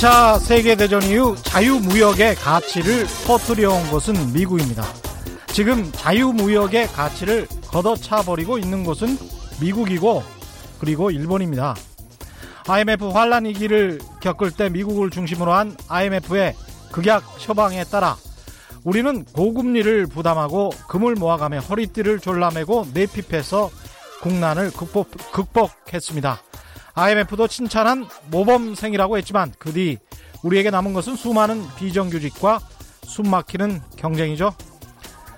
[0.00, 4.82] 2차 세계대전 이후 자유무역의 가치를 터뜨려 온 것은 미국입니다.
[5.48, 9.18] 지금 자유무역의 가치를 걷어차버리고 있는 곳은
[9.60, 10.22] 미국이고
[10.78, 11.76] 그리고 일본입니다.
[12.66, 16.54] IMF 환란 위기를 겪을 때 미국을 중심으로 한 IMF의
[16.92, 18.16] 극약 처방에 따라
[18.84, 23.68] 우리는 고금리를 부담하고 금을 모아가며 허리띠를 졸라매고 내핍해서
[24.22, 26.40] 국난을 극복, 극복했습니다.
[26.94, 29.98] IMF도 칭찬한 모범생이라고 했지만 그 뒤
[30.42, 32.60] 우리에게 남은 것은 수많은 비정규직과
[33.04, 34.54] 숨막히는 경쟁이죠.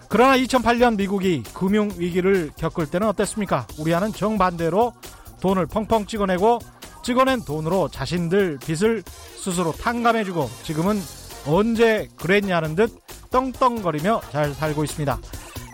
[0.08, 3.66] 그러나 2008년 미국이 금융위기를 겪을 때는 어땠습니까?
[3.78, 4.92] 우리와는 정반대로
[5.40, 6.60] 돈을 펑펑 찍어내고
[7.02, 9.02] 찍어낸 돈으로 자신들 빚을
[9.36, 11.00] 스스로 탕감해주고 지금은
[11.46, 12.96] 언제 그랬냐는 듯
[13.30, 15.18] 떵떵거리며 잘 살고 있습니다.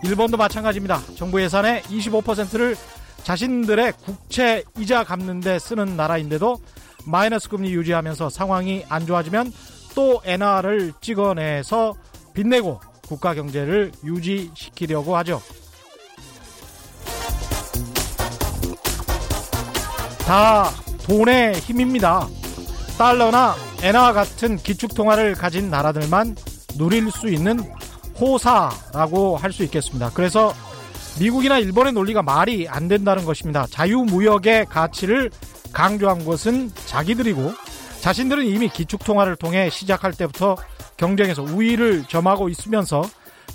[0.05, 1.01] 일본도 마찬가지입니다.
[1.15, 2.75] 정부 예산의 25%를
[3.23, 6.59] 자신들의 국채 이자 갚는데 쓰는 나라인데도
[7.05, 9.51] 마이너스 금리 유지하면서 상황이 안 좋아지면
[9.95, 11.95] 또 엔화를 찍어내서
[12.33, 15.41] 빚내고 국가 경제를 유지시키려고 하죠.
[20.25, 20.69] 다
[21.07, 22.27] 돈의 힘입니다.
[22.97, 26.35] 달러나 엔화 같은 기축통화를 가진 나라들만
[26.77, 27.59] 누릴 수 있는
[28.19, 30.11] 호사라고 할 수 있겠습니다.
[30.13, 30.53] 그래서
[31.19, 33.67] 미국이나 일본의 논리가 말이 안 된다는 것입니다.
[33.69, 35.31] 자유무역의 가치를
[35.73, 37.53] 강조한 것은 자기들이고
[38.01, 40.55] 자신들은 이미 기축통화를 통해 시작할 때부터
[40.97, 43.03] 경쟁에서 우위를 점하고 있으면서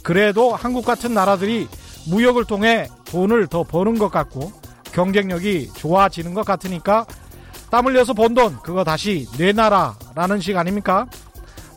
[0.03, 1.67] 그래도 한국 같은 나라들이
[2.11, 4.53] 무역을 통해 돈을 더 버는 것 같고
[4.93, 7.07] 경쟁력이 좋아지는 것 같으니까
[7.71, 11.07] 땀 흘려서 번 돈 그거 다시 내놔라라는 식 아닙니까?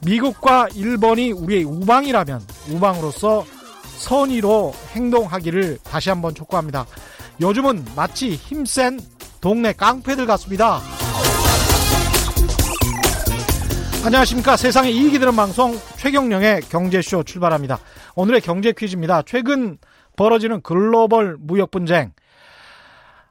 [0.06, 3.46] 미국과 일본이 우리의 우방이라면 우방으로서
[3.98, 6.86] 선의로 행동하기를 다시 한번 촉구합니다.
[7.42, 9.00] 요즘은 마치 힘센
[9.42, 10.80] 동네 깡패들 같습니다.
[14.06, 14.56] 안녕하십니까.
[14.56, 17.80] 세상에 이익이 되는 방송 최경령의 경제쇼 출발합니다.
[18.16, 19.24] 오늘의 경제 퀴즈입니다.
[19.24, 19.78] 최근
[20.16, 22.14] 벌어지는 글로벌 무역 분쟁.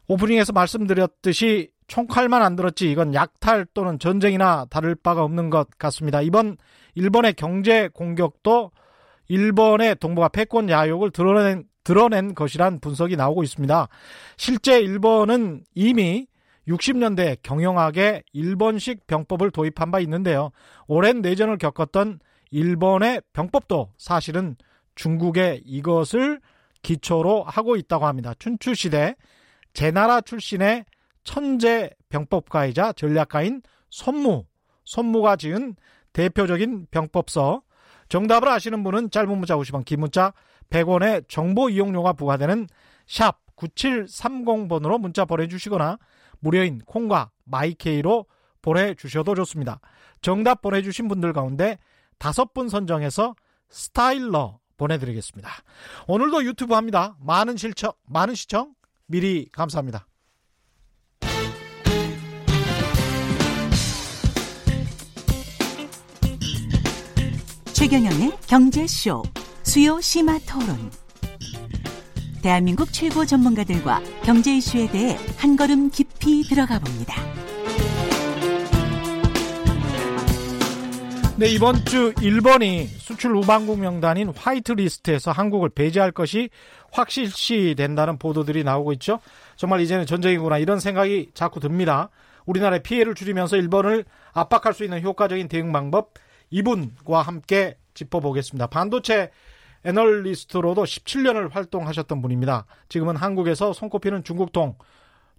[0.07, 6.21] 오프닝에서 말씀드렸듯이 총칼만 안 들었지 이건 약탈 또는 전쟁이나 다를 바가 없는 것 같습니다.
[6.21, 6.57] 이번
[6.95, 8.71] 일본의 경제 공격도
[9.29, 13.89] 일본의 동북아 패권 야욕을 드러낸, 드러낸 것이란 분석이 나오고 있습니다.
[14.37, 16.27] 실제 일본은 이미
[16.69, 20.51] 60년대 경영학에 일본식 병법을 도입한 바 있는데요.
[20.87, 22.19] 오랜 내전을 겪었던
[22.51, 24.57] 일본의 병법도 사실은
[24.95, 26.41] 중국의 이것을
[26.83, 28.35] 기초로 하고 있다고 합니다.
[28.39, 29.15] 춘추시대
[29.73, 30.85] 제나라 출신의
[31.25, 34.45] 천재 병법가이자 전략가인 손무,
[34.85, 35.77] 손무가 지은
[36.13, 37.63] 대표적인 병법서
[38.09, 40.33] 정답을 아시는 분은 짧은 문자 50원, 긴 문자
[40.71, 42.69] 100원의 정보 이용료가 부과되는
[43.07, 45.99] 샵 9730번으로 문자 보내주시거나
[46.41, 48.27] 무료인 콩과 마이케이로
[48.63, 49.81] 보내주셔도 좋습니다.
[50.21, 51.79] 정답 보내주신 분들 가운데
[52.19, 53.35] 다섯 분 선정해서
[53.69, 55.51] 스타일러 보내드리겠습니다.
[56.07, 57.17] 오늘도 유튜브 합니다.
[57.21, 58.75] 많은 실청, 많은 시청
[59.07, 60.07] 미리 감사합니다.
[67.87, 69.23] 최경영의 경제쇼
[69.63, 70.91] 수요 심화 토론.
[72.43, 77.15] 대한민국 최고 전문가들과 경제 이슈에 대해 한 걸음 깊이 들어가 봅니다.
[81.37, 86.51] 네, 이번 주 일본이 수출 우방국 명단인 화이트 리스트에서 한국을 배제할 것이
[86.91, 89.21] 확실시 된다는 보도들이 나오고 있죠.
[89.55, 92.11] 정말 이제는 전쟁이구나 이런 생각이 자꾸 듭니다.
[92.47, 96.15] 우리나라의 피해를 줄이면서 일본을 압박할 수 있는 효과적인 대응 방법
[96.51, 98.67] 이분과 함께 짚어보겠습니다.
[98.69, 99.31] 반도체
[99.85, 102.67] 애널리스트로도 17년을 활동하셨던 분입니다.
[102.89, 104.77] 지금은 한국에서 손꼽히는 중국통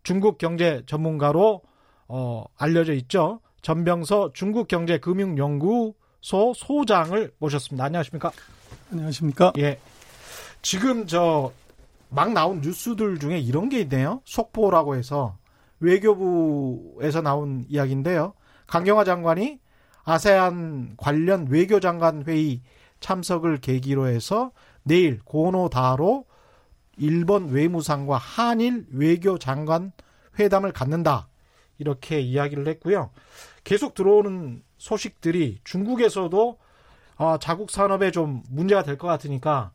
[0.03, 1.61] 중국 경제 전문가로
[2.07, 3.41] 어, 알려져 있죠.
[3.61, 7.85] 전병서 중국경제금융연구소 소장을 모셨습니다.
[7.85, 8.31] 안녕하십니까?
[8.91, 9.53] 안녕하십니까?
[9.57, 9.79] 예.
[10.61, 11.51] 지금 저
[12.09, 14.21] 막 나온 뉴스들 중에 이런 게 있네요.
[14.25, 15.37] 속보라고 해서
[15.79, 18.33] 외교부에서 나온 이야기인데요.
[18.67, 19.59] 강경화 장관이
[20.11, 22.61] 아세안 관련 외교장관 회의
[23.01, 26.23] 참석을 계기로 해서 내일 고노다로
[26.95, 29.91] 일본 외무상과 한일 외교장관
[30.39, 31.27] 회담을 갖는다.
[31.77, 33.09] 이렇게 이야기를 했고요.
[33.65, 36.57] 계속 들어오는 소식들이 중국에서도
[37.17, 39.71] 아, 자국 산업에 좀 문제가 될 것 같으니까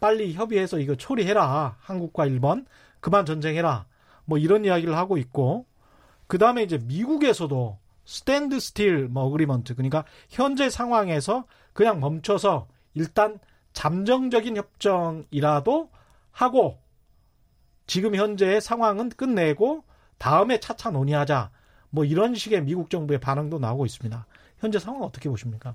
[0.00, 1.76] 빨리 협의해서 이거 처리해라.
[1.78, 2.66] 한국과 일본
[2.98, 3.86] 그만 전쟁해라.
[4.24, 5.64] 뭐 이런 이야기를 하고 있고
[6.26, 13.38] 그 다음에 이제 미국에서도 standstill 뭐 agreement 그러니까 현재 상황에서 그냥 멈춰서 일단
[13.74, 15.90] 잠정적인 협정이라도
[16.30, 16.78] 하고
[17.86, 19.84] 지금 현재의 상황은 끝내고
[20.18, 21.50] 다음에 차차 논의하자
[21.90, 24.26] 뭐 이런 식의 미국 정부의 반응도 나오고 있습니다.
[24.60, 25.74] 현재 상황 어떻게 보십니까?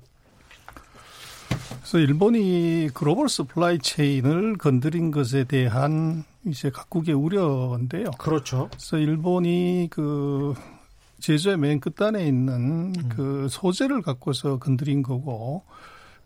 [1.82, 8.12] 그래서 일본이 global supply chain을 건드린 것에 대한 이제 각국의 우려인데요.
[8.18, 8.70] 그렇죠.
[8.72, 10.54] 그래서 일본이 그
[11.22, 13.10] 제조의 맨 끝단에 있는 음.
[13.10, 15.64] 그 소재를 갖고서 건드린 거고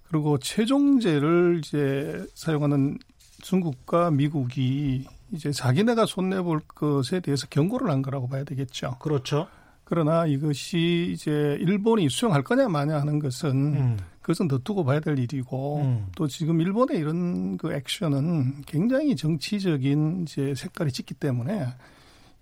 [0.08, 2.98] 그리고 최종재를 이제 사용하는
[3.42, 8.98] 중국과 미국이 이제 자기네가 손해 볼 것에 대해서 경고를 한 거라고 봐야 되겠죠.
[9.00, 9.48] 그렇죠.
[9.84, 13.98] 그러나 이것이 이제 일본이 수용할 거냐 마냐 하는 것은 음.
[14.22, 16.08] 그것은 더 두고 봐야 될 일이고 음.
[16.16, 21.68] 또 지금 일본의 이런 그 액션은 굉장히 정치적인 이제 색깔이 짙기 때문에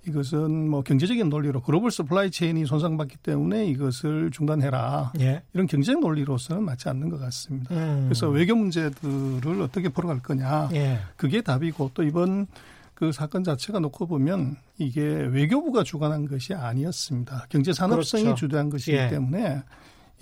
[0.08, 5.14] 이것은 뭐 경제적인 논리로 global supply chain이 손상받기 때문에 이것을 중단해라.
[5.20, 5.44] 예.
[5.54, 7.74] 이런 경제적 논리로서는 맞지 않는 것 같습니다.
[7.74, 8.06] 음.
[8.06, 10.70] 그래서 외교 문제들을 어떻게 풀어갈 거냐.
[10.74, 11.00] 예.
[11.16, 12.48] 그게 답이고 또 이번
[12.94, 17.48] 그 사건 자체가 놓고 보면 이게 외교부가 주관한 것이 아니었습니다.
[17.50, 18.40] 경제산업성이 그렇죠.
[18.40, 19.08] 주도한 것이기 예.
[19.08, 19.64] 때문에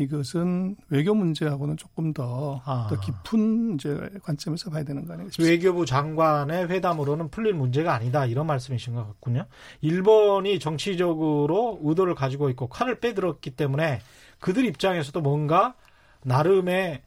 [0.02, 2.88] 이것은 외교 문제하고는 조금 더, 아.
[2.90, 5.50] 더 깊은 이제 관점에서 봐야 되는 거 아니겠습니까?
[5.50, 9.46] 외교부 장관의 회담으로는 풀릴 문제가 아니다 이런 말씀이신 것 같군요.
[9.82, 14.02] 일본이 정치적으로 의도를 가지고 있고 칼을 빼들었기 때문에
[14.40, 15.76] 그들 입장에서도 뭔가
[16.24, 17.02] 나름의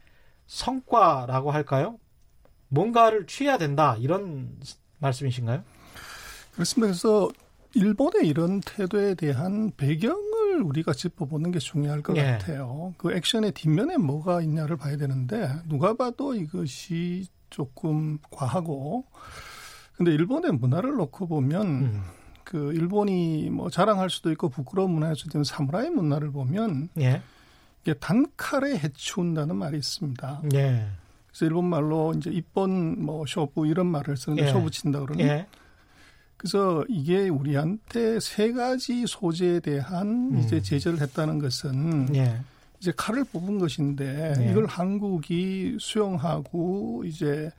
[0.47, 1.97] 성과라고 할까요?
[2.69, 4.57] 뭔가를 취해야 된다 이런
[4.99, 5.63] 말씀이신가요?
[6.53, 6.87] 그렇습니다.
[6.87, 7.29] 그래서
[7.75, 12.23] 일본의 이런 태도에 대한 배경을 우리가 짚어보는 게 중요할 것 예.
[12.23, 12.93] 같아요.
[12.97, 19.05] 그 액션의 뒷면에 뭐가 있냐를 봐야 되는데 누가 봐도 이것이 조금 과하고
[19.97, 22.03] 근데 일본의 문화를 놓고 보면 음.
[22.43, 27.21] 그 일본이 뭐 자랑할 수도 있고 부끄러운 문화일 수도 있는 사무라이 문화를 보면 예.
[27.81, 30.41] 이게 단칼에 해치운다는 말이 있습니다.
[30.53, 30.87] 예.
[31.27, 34.51] 그래서 일본 말로 이제 입번 뭐 쇼부 이런 말을 쓰는데 예.
[34.51, 35.25] 쇼부 친다 그러는.
[36.35, 36.45] 예.
[36.45, 40.39] 그래서 이게 우리한테 세 가지 소재에 대한 음.
[40.39, 42.39] 이제 제재를 했다는 것은 예.
[42.79, 44.51] 이제 칼을 뽑은 것인데 예.
[44.51, 47.49] 이걸 한국이 수용하고 이제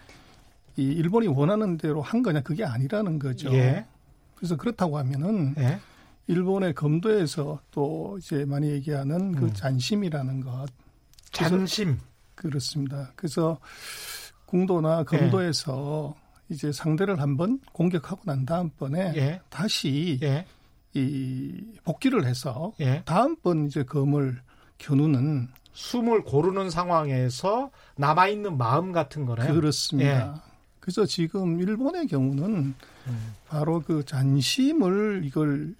[0.76, 3.52] 이 일본이 원하는 대로 한 거냐 그게 아니라는 거죠.
[3.52, 3.86] 예.
[4.34, 5.80] 그래서 그렇다고 하면은 예.
[6.28, 9.52] 일본의 검도에서 또 이제 많이 얘기하는 그 음.
[9.54, 10.66] 잔심이라는 것.
[11.32, 11.98] 잔심.
[12.34, 13.12] 그렇습니다.
[13.16, 13.58] 그래서
[14.44, 16.25] 궁도나 검도에서 예.
[16.48, 19.40] 이제 상대를 한번 공격하고 난 다음번에 예.
[19.50, 20.46] 다시 예.
[20.94, 21.52] 이
[21.84, 23.02] 복귀를 해서 예.
[23.04, 24.40] 다음번 이제 검을
[24.78, 29.54] 겨누는 숨을 고르는 상황에서 남아 있는 마음 같은 거네요.
[29.54, 30.34] 그렇습니다.
[30.34, 30.50] 예.
[30.80, 32.74] 그래서 지금 일본의 경우는
[33.08, 33.34] 음.
[33.48, 35.74] 바로 그 잔심을 이걸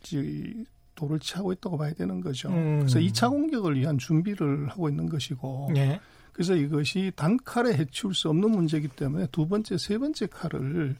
[0.96, 2.48] 도를 치하고 있다고 봐야 되는 거죠.
[2.48, 2.80] 음.
[2.80, 6.00] 그래서 2차 공격을 위한 준비를 하고 있는 것이고 예.
[6.36, 10.94] 그래서 이것이 단칼에 해치울 수 없는 문제이기 때문에 두 번째, 세 번째 칼을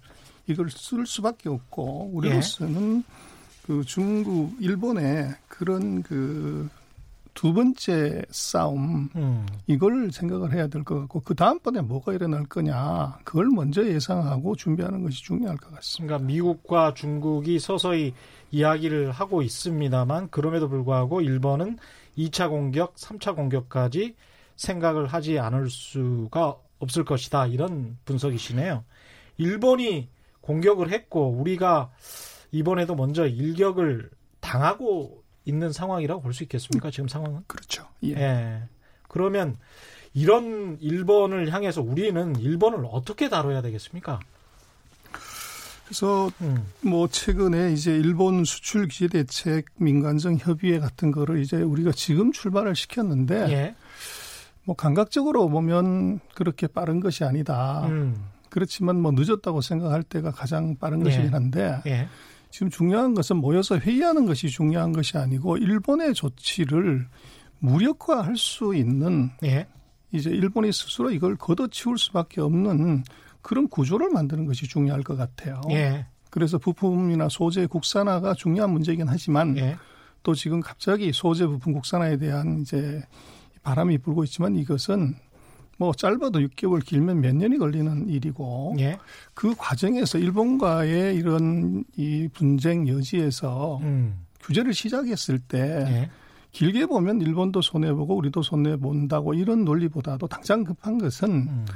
[0.47, 3.13] 이걸 쓸 수밖에 없고 우리로서는 예.
[3.67, 6.71] 그 중국, 일본의 그런 그
[7.37, 9.47] 두 번째 싸움 음.
[9.67, 15.03] 이걸 생각을 해야 될 것 같고 그 다음번에 뭐가 일어날 거냐 그걸 먼저 예상하고 준비하는
[15.03, 16.17] 것이 중요할 것 같습니다.
[16.17, 18.15] 그러니까 미국과 중국이 서서히
[18.51, 21.77] 이야기를 하고 있습니다만 그럼에도 불구하고 일본은
[22.17, 24.15] 2차 공격, 3차 공격까지
[24.57, 27.47] 생각을 하지 않을 수가 없을 것이다.
[27.47, 28.85] 이런 분석이시네요.
[29.39, 30.09] 일본이
[30.41, 31.91] 공격을 했고 우리가
[32.53, 34.11] 이번에도 먼저 일격을
[34.41, 36.91] 당하고 있는 상황이라고 볼 수 있겠습니까?
[36.91, 37.43] 지금 상황은?
[37.47, 37.87] 그렇죠.
[38.05, 38.11] 예.
[38.13, 38.63] 예.
[39.09, 39.57] 그러면
[40.15, 44.21] 이런 일본을 향해서 우리는 일본을 어떻게 다뤄야 되겠습니까?
[45.85, 46.67] 그래서 음.
[46.81, 52.75] 뭐 최근에 이제 일본 수출 규제 대책 민간정 협의회 같은 거를 이제 우리가 지금 출발을
[52.75, 53.75] 시켰는데 예.
[54.67, 57.87] 뭐 감각적으로 보면 그렇게 빠른 것이 아니다.
[57.87, 58.17] 음.
[58.51, 61.05] 그렇지만 뭐 늦었다고 생각할 때가 가장 빠른 예.
[61.05, 62.09] 것이긴 한데 예.
[62.51, 67.07] 지금 중요한 것은 모여서 회의하는 것이 중요한 것이 아니고 일본의 조치를
[67.61, 69.67] 무력화할 수 있는 예.
[70.13, 73.05] 이제 일본이 스스로 이걸 걷어치울 수밖에 없는
[73.43, 75.61] 그런 구조를 만드는 것이 중요할 것 같아요.
[75.71, 76.07] 예.
[76.31, 79.77] 그래서 부품이나 소재 국산화가 중요한 문제이긴 하지만 예.
[80.25, 83.03] 또 지금 갑자기 소재 부품 국산화에 대한 이제
[83.67, 85.17] 바람이 불고 있지만 이것은
[85.77, 88.97] 뭐 짧아도 6개월 길면 몇 년이 걸리는 일이고 예.
[89.35, 94.25] 그 과정에서 일본과의 이런 이 분쟁 여지에서 음.
[94.41, 95.59] 규제를 시작했을 때
[95.89, 96.11] 예.
[96.53, 101.67] 길게 보면 일본도 손해 보고 우리도 손해 본다고 이런 논리보다도 당장 급한 것은 음.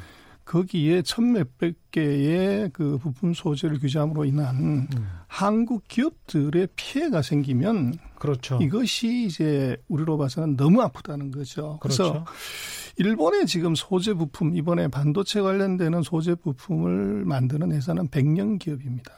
[0.51, 4.89] 거기에 천 몇백 개의 그 부품 소재를 규제함으로 인한 음.
[5.29, 8.59] 한국 기업들의 피해가 생기면 그렇죠.
[8.61, 11.79] 이것이 이제 우리로 봐서는 너무 아프다는 거죠.
[11.81, 12.03] 그렇죠.
[12.03, 12.25] 그래서
[12.97, 19.13] 일본의 지금 소재 부품 이번에 반도체 관련되는 소재 부품을 만드는 회사는 백년 기업입니다.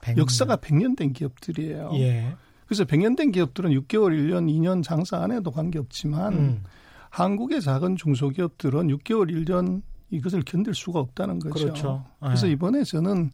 [0.00, 0.16] 100년.
[0.16, 1.90] 역사가 백년 된 기업들이에요.
[1.96, 2.34] 예.
[2.64, 6.64] 그래서 100년 된 기업들은 6개월, 1년, 2년 장사 안 해도 관계없지만 음.
[7.10, 11.66] 한국의 작은 중소기업들은 6개월, 1년 이것을 견딜 수가 없다는 거죠.
[11.66, 12.04] 그렇죠.
[12.20, 12.52] 그래서 네.
[12.52, 13.30] 이번에 저는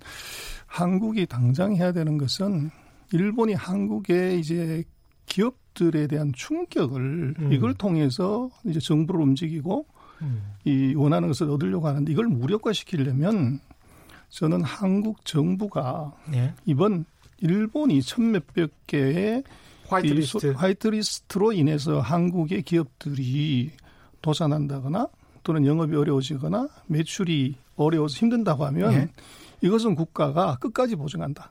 [0.66, 2.70] 한국이 당장 해야 되는 것은
[3.12, 4.84] 일본이 한국의 이제
[5.26, 7.52] 기업들에 대한 충격을 음.
[7.52, 9.86] 이걸 통해서 이제 정부를 움직이고
[10.22, 10.54] 음.
[10.64, 13.60] 이 원하는 것을 얻으려고 하는데 이걸 무력화시키려면
[14.28, 16.52] 저는 한국 정부가 예.
[16.64, 17.04] 이번
[17.38, 19.44] 일본이 천 몇백 개의
[19.88, 20.52] 화이트리스트.
[20.52, 23.70] 화이트리스트로 인해서 한국의 기업들이
[24.20, 25.08] 도산한다거나
[25.46, 29.08] 또는 영업이 어려워지거나 매출이 어려워서 힘든다고 하면 예.
[29.60, 31.50] 이것은 국가가 끝까지 보증한다.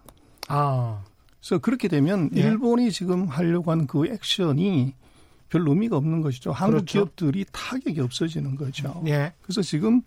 [0.49, 1.01] 아.
[1.39, 2.41] 그래서 그렇게 되면 예.
[2.41, 4.93] 일본이 지금 하려고 하는 그 액션이
[5.47, 6.51] 별 의미가 없는 것이죠.
[6.51, 6.91] 한국 그렇죠.
[6.91, 9.01] 기업들이 타격이 없어지는 거죠.
[9.07, 9.31] 예.
[9.41, 10.01] 그래서 지금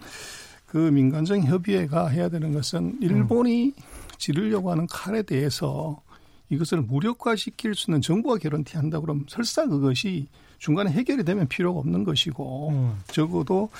[0.66, 3.82] 그 민간적 협의회가 해야 되는 것은 일본이 음.
[4.18, 6.02] 지르려고 하는 칼에 대해서
[6.50, 10.28] 이것을 무력화시킬 수 있는 정부가 개런티한다 그러면 설사 그것이
[10.58, 12.98] 중간에 해결이 되면 필요가 없는 것이고 음.
[13.08, 13.70] 적어도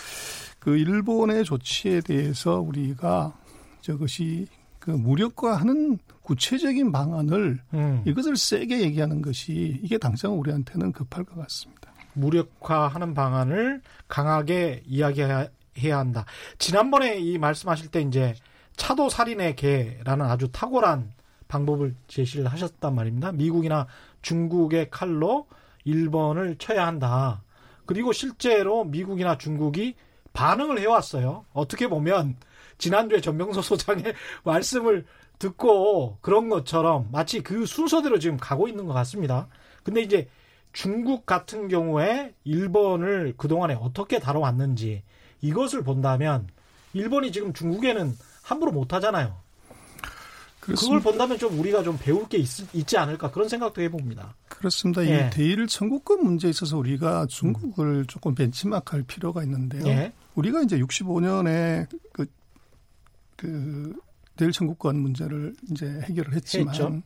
[0.59, 3.37] 그 일본의 조치에 대해서 우리가
[3.81, 4.47] 저것이
[4.79, 8.03] 그 무력화하는 구체적인 방안을 음.
[8.07, 11.93] 이것을 세게 얘기하는 것이 이게 당장 우리한테는 급할 것 같습니다.
[12.13, 15.49] 무력화하는 방안을 강하게 이야기해야
[15.99, 16.27] 한다.
[16.59, 18.35] 지난번에 이 말씀하실 때 이제
[18.77, 21.13] 차도 살인의 개라는 아주 탁월한
[21.49, 23.33] 방법을 제시를 하셨단 말입니다.
[23.33, 23.87] 미국이나
[24.23, 25.47] 중국의 칼로
[25.85, 27.43] 일본을 쳐야 한다.
[27.87, 29.95] 그리고 실제로 미국이나 중국이
[30.35, 31.47] 반응을 해왔어요.
[31.53, 32.37] 어떻게 보면
[32.77, 34.15] 지난주에 전명서 소장의
[34.45, 35.07] 말씀을
[35.39, 39.49] 듣고 그런 것처럼 마치 그 순서대로 지금 가고 있는 것 같습니다.
[39.83, 40.29] 근데 이제
[40.73, 45.03] 중국 같은 경우에 일본을 그동안에 어떻게 다뤄왔는지
[45.41, 46.49] 이것을 본다면
[46.93, 48.13] 일본이 지금 중국에는
[48.43, 49.37] 함부로 못 하잖아요.
[50.75, 54.35] 그걸 본다면 좀 우리가 좀 배울 게 있, 지 않을까 그런 생각도 해봅니다.
[54.49, 55.05] 그렇습니다.
[55.07, 55.27] 예.
[55.27, 58.07] 이 대일 청구권 문제에 있어서 우리가 중국을 음.
[58.07, 59.87] 조금 벤치마크할 필요가 있는데요.
[59.87, 60.13] 예.
[60.35, 62.27] 우리가 이제 65년에 그,
[63.37, 63.95] 그
[64.37, 67.03] 대일 청구권 문제를 이제 해결을 했지만 했죠.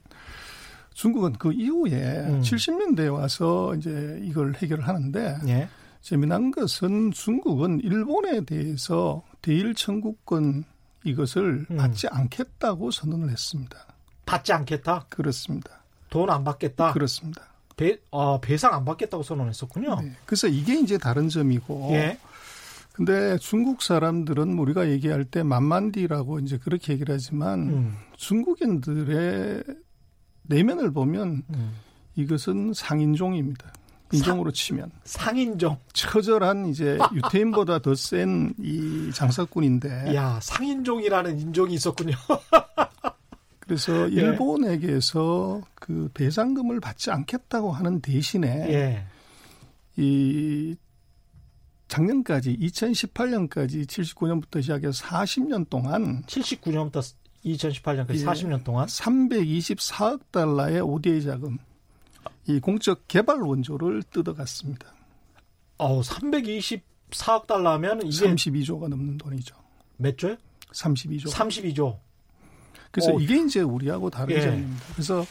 [0.94, 2.40] 중국은 그 이후에 음.
[2.42, 5.68] 70년대에 와서 이제 이걸 해결을 하는데 예.
[6.02, 10.64] 재미난 것은 중국은 일본에 대해서 대일 청구권
[11.04, 11.76] 이것을 음.
[11.76, 13.86] 받지 않겠다고 선언을 했습니다.
[14.26, 15.06] 받지 않겠다?
[15.08, 15.82] 그렇습니다.
[16.10, 16.92] 돈 안 받겠다?
[16.92, 17.42] 그렇습니다.
[17.76, 20.00] 배, 어, 배상 안 받겠다고 선언했었군요.
[20.02, 20.12] 네.
[20.26, 21.88] 그래서 이게 이제 다른 점이고.
[21.92, 22.18] 예.
[22.92, 27.96] 근데 중국 사람들은 우리가 얘기할 때 만만디라고 이제 그렇게 얘기를 하지만 음.
[28.16, 29.64] 중국인들의
[30.42, 31.72] 내면을 보면 음.
[32.16, 33.72] 이것은 상인종입니다.
[34.12, 42.14] 인종으로 치면 상인종 처절한 이제 유태인보다 더 센 이 장사꾼인데 야 상인종이라는 인종이 있었군요.
[43.60, 44.16] 그래서 예.
[44.16, 49.04] 일본에게서 그 배상금을 받지 않겠다고 하는 대신에 예.
[49.96, 50.74] 이
[51.88, 57.02] 작년까지 2018년까지 79년부터 시작해서 40년 동안 79년부터
[57.44, 61.58] 2018년까지 예, 40년 동안 324억 달러의 ODA 자금
[62.46, 64.92] 이 공적 개발 원조를 뜯어갔습니다.
[65.78, 69.54] 어, 324억 달러면 이게 32조가 넘는 돈이죠.
[69.96, 70.36] 몇 조요?
[70.72, 71.30] 32조.
[71.30, 71.98] 32조.
[72.90, 73.20] 그래서 오.
[73.20, 74.40] 이게 이제 우리하고 다른 예.
[74.42, 74.84] 점입니다.
[74.92, 75.24] 그래서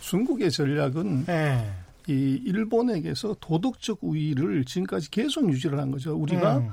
[0.00, 1.72] 중국의 전략은 예.
[2.08, 6.14] 이 일본에게서 도덕적 우위를 지금까지 계속 유지를 한 거죠.
[6.14, 6.70] 우리가 음.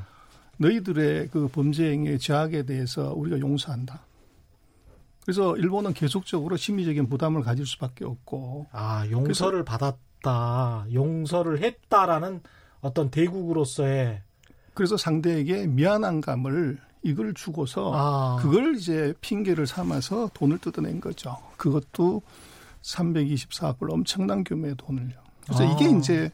[0.58, 4.06] 너희들의 그 범죄 행위의 제약에 대해서 우리가 용서한다.
[5.24, 8.68] 그래서 일본은 계속적으로 심리적인 부담을 가질 수밖에 없고.
[8.72, 10.86] 아, 용서를 받았다.
[10.94, 12.42] 용서를 했다라는
[12.82, 14.22] 어떤 대국으로서의
[14.74, 18.42] 그래서 상대에게 미안한 감을 이걸 주고서 아.
[18.42, 21.38] 그걸 이제 핑계를 삼아서 돈을 뜯어낸 거죠.
[21.58, 22.22] 그것도
[22.82, 25.16] 324억 불 엄청난 규모의 돈을요.
[25.46, 25.72] 그래서 아.
[25.72, 26.32] 이게 이제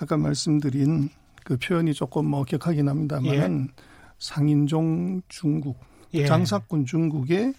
[0.00, 1.10] 아까 말씀드린
[1.44, 3.82] 그 표현이 조금 뭐 격하긴 합니다만 예.
[4.18, 5.78] 상인종 중국,
[6.14, 6.26] 예.
[6.26, 7.54] 장사꾼 중국의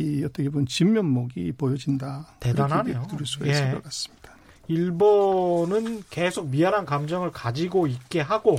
[0.00, 2.26] 이 어떻게 보면 진면목이 보여진다.
[2.40, 3.06] 대단하네요.
[3.10, 3.50] 들을 수가 예.
[3.50, 4.34] 있을 것 같습니다.
[4.68, 8.58] 일본은 계속 미안한 감정을 가지고 있게 하고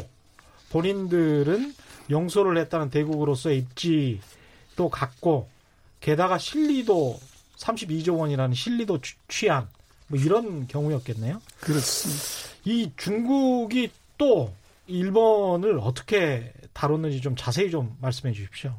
[0.70, 1.74] 본인들은
[2.10, 5.50] 용서를 했다는 대국으로서의 입지도 갖고
[6.00, 7.20] 게다가 실리도
[7.58, 9.68] 32조 원이라는 실리도 취한
[10.08, 11.42] 뭐 이런 경우였겠네요.
[11.60, 12.58] 그렇습니다.
[12.66, 14.54] 이 중국이 또
[14.88, 18.76] 일본을 어떻게 다뤘는지 좀 자세히 좀 말씀해 주십시오.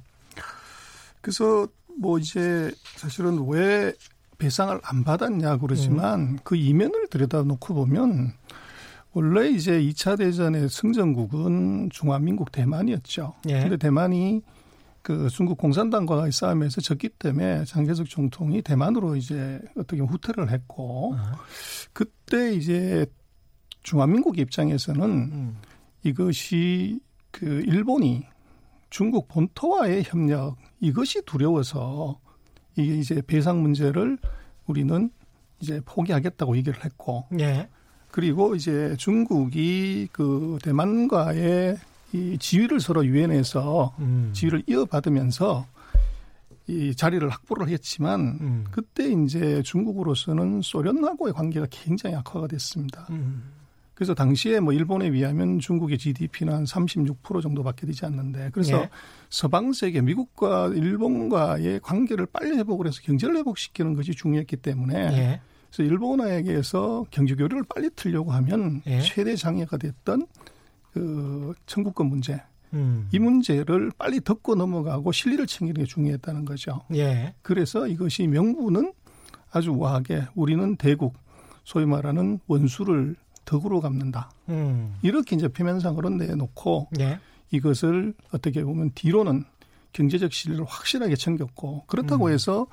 [1.22, 1.66] 그래서
[1.98, 3.92] 뭐 이제 사실은 왜
[4.38, 6.38] 배상을 안 받았냐 그러지만 음.
[6.42, 8.32] 그 이면을 들여다놓고 보면
[9.12, 13.34] 원래 이제 2차 대전의 승전국은 중화민국 대만이었죠.
[13.48, 13.60] 예.
[13.60, 14.42] 근데 대만이
[15.02, 21.36] 그 중국 공산당과의 싸움에서 졌기 때문에 장개석 총통이 대만으로 이제 어떻게 후퇴를 했고 아.
[21.92, 23.04] 그때 이제
[23.82, 25.56] 중화민국 입장에서는 음.
[26.04, 28.24] 이것이 그 일본이
[28.92, 32.20] 중국 본토와의 협력 이것이 두려워서
[32.76, 34.18] 이게 이제 배상 문제를
[34.66, 35.10] 우리는
[35.60, 37.70] 이제 포기하겠다고 얘기를 했고 예.
[38.10, 41.78] 그리고 이제 중국이 그 대만과의
[42.12, 44.30] 이 지위를 서로 유엔에서 음.
[44.34, 45.66] 지위를 이어받으면서
[46.66, 48.64] 이 자리를 확보를 했지만 음.
[48.70, 53.06] 그때 이제 중국으로서는 소련하고의 관계가 굉장히 악화가 됐습니다.
[53.08, 53.61] 음.
[53.94, 58.90] 그래서 당시에 뭐 일본에 비하면 중국의 GDP는 한 36% 정도밖에 되지 않는데 그래서 예.
[59.28, 65.40] 서방 세계 미국과 일본과의 관계를 빨리 회복을 해서 경제를 회복시키는 것이 중요했기 때문에 예.
[65.70, 69.00] 그래서 일본에게서 경제 교류를 빨리 틀려고 하면 예.
[69.00, 70.26] 최대 장애가 됐던
[70.92, 72.42] 그 청구권 문제
[72.74, 73.08] 음.
[73.12, 76.80] 이 문제를 빨리 덮고 넘어가고 실리를 챙기는 게 중요했다는 거죠.
[76.94, 77.34] 예.
[77.42, 78.92] 그래서 이것이 명분은
[79.50, 81.14] 아주 우아하게 우리는 대국
[81.64, 84.30] 소위 말하는 원수를 덕으로 갚는다.
[84.48, 84.96] 음.
[85.02, 87.18] 이렇게 이제 표면상으로 내놓고 예.
[87.50, 89.44] 이것을 어떻게 보면 뒤로는
[89.92, 92.32] 경제적 실리를 확실하게 챙겼고 그렇다고 음.
[92.32, 92.66] 해서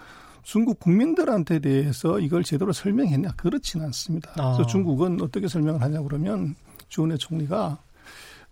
[0.44, 4.32] 중국 국민들한테 대해서 이걸 제대로 설명했냐 그렇지는 않습니다.
[4.38, 4.54] 아.
[4.54, 6.56] 그래서 중국은 어떻게 설명을 하냐 그러면
[6.88, 7.78] 주은혜 총리가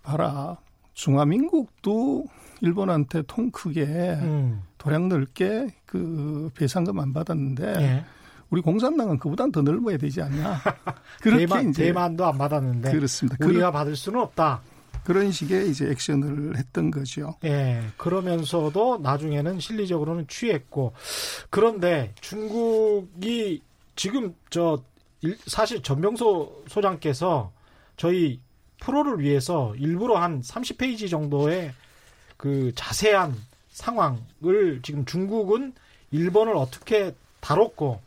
[0.04, 0.58] 봐라
[0.94, 2.26] 중화민국도
[2.62, 4.64] 일본한테 통 크게 음.
[4.78, 8.06] 도량 넓게 그 배상금 안 받았는데 예.
[8.50, 10.62] 우리 공산당은 그보단 더 넓어야 되지 않냐.
[11.22, 13.46] 그렇게 대만, 이제 대만도 안 받았는데 그렇습니다.
[13.46, 14.62] 우리가 받을 수는 없다.
[15.04, 17.36] 그런 식의 이제 액션을 했던 거죠.
[17.46, 17.82] 예.
[17.96, 20.94] 그러면서도 나중에는 실리적으로는 취했고
[21.50, 23.62] 그런데 중국이
[23.96, 24.82] 지금 저
[25.46, 27.52] 사실 전병소 소장께서
[27.96, 28.42] 저희
[28.82, 31.74] 프로를 위해서 일부러 한 30페이지 정도의
[32.36, 33.36] 그 자세한
[33.70, 35.74] 상황을 지금 중국은
[36.12, 38.02] 일본을 어떻게 다뤘고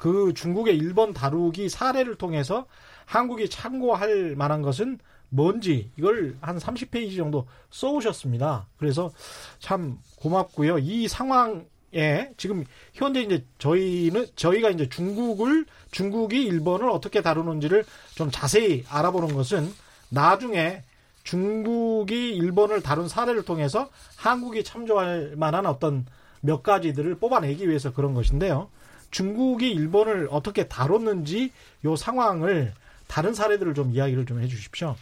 [0.00, 2.64] 그 중국의 일본 다루기 사례를 통해서
[3.04, 8.66] 한국이 참고할 만한 것은 뭔지 이걸 한 30페이지 정도 써오셨습니다.
[8.78, 9.12] 그래서
[9.58, 10.78] 참 고맙고요.
[10.78, 17.84] 이 상황에 지금 현재 이제 저희는 저희가 이제 중국을 중국이 일본을 어떻게 다루는지를
[18.14, 19.70] 좀 자세히 알아보는 것은
[20.08, 20.82] 나중에
[21.24, 26.06] 중국이 일본을 다룬 사례를 통해서 한국이 참조할 만한 어떤
[26.40, 28.70] 몇 가지들을 뽑아내기 위해서 그런 것인데요.
[29.10, 31.52] 중국이 일본을 어떻게 다뤘는지
[31.84, 32.72] 요 상황을
[33.06, 34.96] 다른 사례들을 좀 이야기를 좀 해주십시오.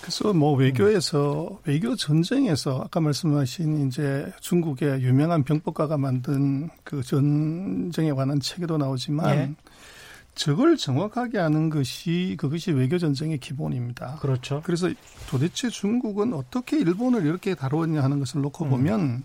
[0.00, 8.40] 그래서 뭐 외교에서 외교 전쟁에서 아까 말씀하신 이제 중국의 유명한 병법가가 만든 그 전쟁에 관한
[8.40, 9.54] 책에도 나오지만 예.
[10.34, 14.16] 저걸 정확하게 아는 것이 그것이 외교 전쟁의 기본입니다.
[14.20, 14.62] 그렇죠.
[14.64, 14.88] 그래서
[15.28, 18.70] 도대체 중국은 어떻게 일본을 이렇게 다루었냐 하는 것을 놓고 음.
[18.70, 19.22] 보면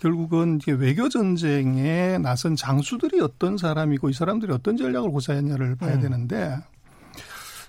[0.00, 6.00] 결국은 이게 외교 전쟁에 나선 장수들이 어떤 사람이고 이 사람들이 어떤 전략을 고사했냐를 봐야 음.
[6.00, 6.56] 되는데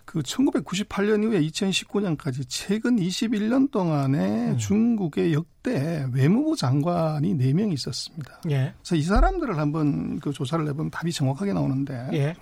[0.06, 4.58] 그 1998년 이후에 2019년까지 최근 21년 동안에 음.
[4.58, 8.42] 중국의 역대 외무부 장관이 4명 있었습니다.
[8.50, 8.74] 예.
[8.80, 12.34] 그래서 이 사람들을 한번 그 조사를 해보면 답이 정확하게 나오는데 예.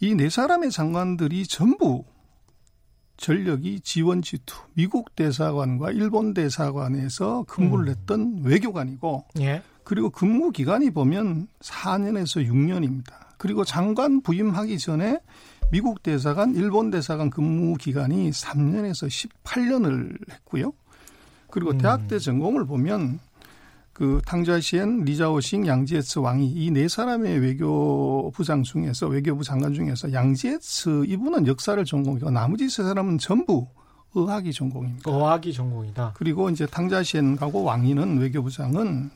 [0.00, 2.04] 이네 사람의 장관들이 전부
[3.16, 7.90] 전력이 지원 지투 미국 대사관과 일본 대사관에서 근무를 음.
[7.90, 9.62] 했던 외교관이고 예.
[9.84, 13.12] 그리고 근무 기간이 보면 4년에서 6년입니다.
[13.36, 15.18] 그리고 장관 부임하기 전에
[15.70, 20.72] 미국 대사관, 일본 대사관 근무 기간이 3년에서 18년을 했고요.
[21.50, 21.78] 그리고 음.
[21.78, 23.20] 대학 때 전공을 보면
[23.94, 31.46] 그 탕자시엔, 리자오싱, 양지에츠 왕이 이 네 사람의 외교부장 중에서 외교부 장관 중에서 양지에츠 이분은
[31.46, 33.68] 역사를 전공이고 나머지 세 사람은 전부
[34.16, 35.08] 의학이 전공입니다.
[35.10, 36.12] 의학이 전공이다.
[36.16, 39.10] 그리고 이제 탕자시엔하고 왕이는 외교부장은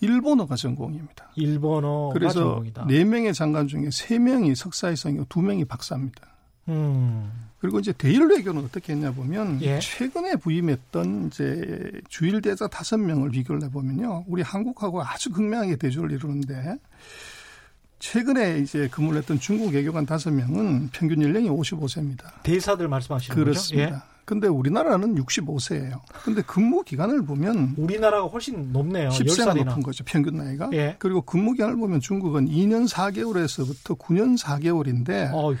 [0.00, 1.30] 일본어가 전공입니다.
[1.36, 2.86] 일본어가 그래서 전공이다.
[2.86, 6.20] 네 명의 장관 중에 세 명이 석사 이상이고 두 명이 박사입니다.
[6.68, 7.30] 음.
[7.58, 9.78] 그리고 이제 대일 외교는 어떻게 했냐 보면 예.
[9.80, 16.76] 최근에 부임했던 이제 주일 대사 다섯 명을 비교를 해보면요, 우리 한국하고 아주 극명하게 대조를 이루는데
[17.98, 22.42] 최근에 이제 근무를 했던 중국 외교관 다섯 명은 평균 연령이 55세입니다.
[22.42, 23.90] 대사들 말씀하시는 그렇습니다.
[23.90, 23.96] 거죠?
[23.96, 24.16] 예.
[24.26, 26.00] 근데 우리나라는 65세예요.
[26.24, 29.08] 근데 근무 기간을 보면 우리나라가 훨씬 높네요.
[29.10, 29.64] 10세나 10살이나.
[29.66, 30.04] 높은 거죠.
[30.04, 30.68] 평균 나이가.
[30.72, 30.96] 예.
[30.98, 35.56] 그리고 근무 기간을 보면 중국은 2년 4개월에서부터 9년 4개월인데 어휴.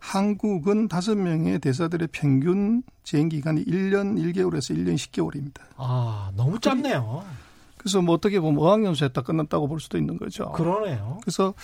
[0.00, 5.60] 한국은 다섯 명의 대사들의 평균 재임 기간이 1년 1개월에서 1년 10개월입니다.
[5.76, 7.24] 아, 너무 짧네요.
[7.76, 10.52] 그래서 뭐 어떻게 보면 어학연수 했다 끝났다고 볼 수도 있는 거죠.
[10.52, 11.18] 그러네요.
[11.22, 11.54] 그래서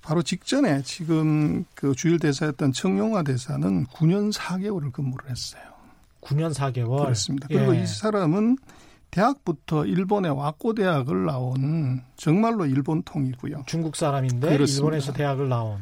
[0.00, 5.62] 바로 직전에 지금 그 주일 대사였던 청용화 대사는 9년 4개월을 근무를 했어요.
[6.20, 7.02] 9년 4개월.
[7.02, 7.46] 그렇습니다.
[7.48, 7.82] 그리고 예.
[7.82, 8.58] 이 사람은
[9.12, 13.64] 대학부터 일본의 와코 대학을 나온 정말로 일본통이고요.
[13.66, 14.84] 중국 사람인데 그렇습니다.
[14.84, 15.78] 일본에서 대학을 나온.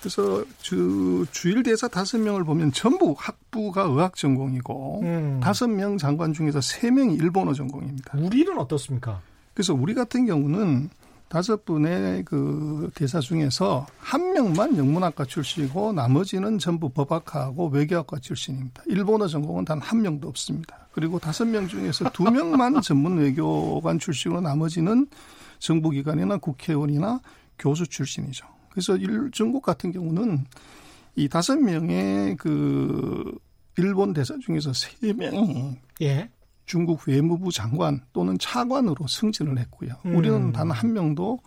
[0.00, 5.40] 그래서 주, 주일 대사 다섯 명을 보면 전부 학부가 의학 전공이고 음.
[5.42, 5.76] 다섯 음.
[5.76, 8.18] 명 장관 중에서 세 명이 일본어 전공입니다.
[8.18, 9.20] 우리는 어떻습니까?
[9.54, 10.90] 그래서 우리 같은 경우는
[11.28, 18.84] 다섯 분의 그 대사 중에서 한 명만 영문학과 출신이고 나머지는 전부 법학과하고 외교학과 출신입니다.
[18.86, 20.86] 일본어 전공은 단 한 명도 없습니다.
[20.92, 25.08] 그리고 다섯 명 중에서 두 명만 전문 외교관 출신이고 나머지는
[25.58, 27.20] 정부기관이나 국회의원이나
[27.58, 28.46] 교수 출신이죠.
[28.76, 30.44] 그래서 일, 중국 같은 경우는
[31.14, 33.38] 이 다섯 명의 그
[33.78, 36.28] 일본 대사 중에서 세 명이 예.
[36.66, 39.94] 중국 외무부 장관 또는 차관으로 승진을 했고요.
[40.04, 40.14] 음.
[40.14, 41.38] 우리는 단 한 명도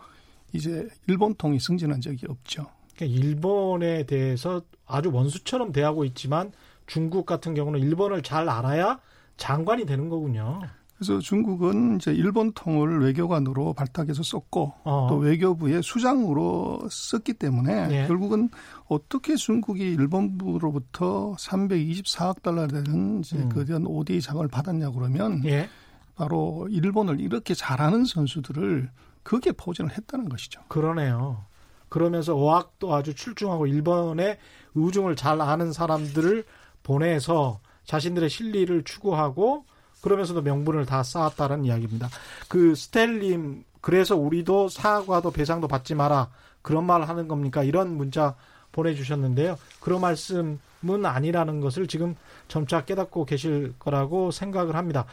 [0.53, 2.65] 이제 일본통이 승진한 적이 없죠.
[2.95, 6.51] 그러니까 일본에 대해서 아주 원수처럼 대하고 있지만
[6.87, 8.99] 중국 같은 경우는 일본을 잘 알아야
[9.37, 10.61] 장관이 되는 거군요.
[10.99, 15.07] 그래서 중국은 이제 일본통을 외교관으로 발탁해서 썼고 어.
[15.09, 18.07] 또 외교부의 수장으로 썼기 때문에 예.
[18.07, 18.49] 결국은
[18.87, 23.47] 어떻게 중국이 일본부로부터 324억 달러 되는 이제 음.
[23.47, 25.69] 그런 ODA 장을 받았냐 그러면 예.
[26.17, 28.91] 바로 일본을 이렇게 잘하는 선수들을
[29.23, 30.59] 그게 포진을 했다는 것이죠.
[30.67, 31.45] 그러네요.
[31.87, 34.37] 그러면서 어학도 아주 출중하고 일본의
[34.75, 36.43] 의중을 잘 아는 사람들을
[36.83, 39.63] 보내서 자신들의 실리를 추구하고
[40.01, 42.09] 그러면서도 명분을 다 쌓았다는 이야기입니다.
[42.47, 46.29] 그 스텔님 그래서 우리도 사과도 배상도 받지 마라
[46.61, 47.63] 그런 말 하는 겁니까?
[47.63, 48.35] 이런 문자
[48.71, 49.57] 보내주셨는데요.
[49.79, 52.15] 그런 말씀은 아니라는 것을 지금
[52.47, 55.05] 점차 깨닫고 계실 거라고 생각을 합니다.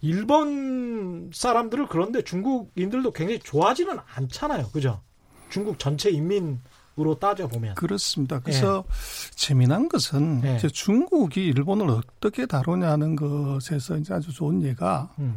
[0.00, 4.68] 일본 사람들을 그런데 중국인들도 굉장히 좋아하지는 않잖아요.
[4.72, 5.00] 그죠?
[5.48, 6.60] 중국 전체 인민
[6.98, 8.40] 으로 따져 보면 그렇습니다.
[8.40, 9.34] 그래서 예.
[9.34, 10.56] 재미난 것은 예.
[10.56, 15.34] 이제 중국이 일본을 어떻게 다루냐는 것에서 이제 아주 좋은 예가 음.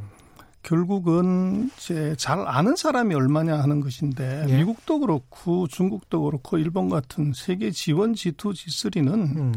[0.64, 4.58] 결국은 이제 잘 아는 사람이 얼마냐 하는 것인데 예.
[4.58, 9.54] 미국도 그렇고 중국도 그렇고 일본 같은 세계 지원 G2, G3는 음.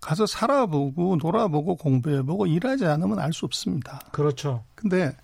[0.00, 4.00] 가서 살아보고 놀아보고 공부해보고 일하지 않으면 알 수 없습니다.
[4.12, 4.64] 그렇죠.
[4.74, 5.14] 근데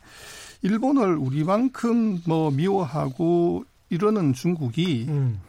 [0.62, 5.40] 일본을 우리만큼 뭐 미워하고 이러는 중국이 음.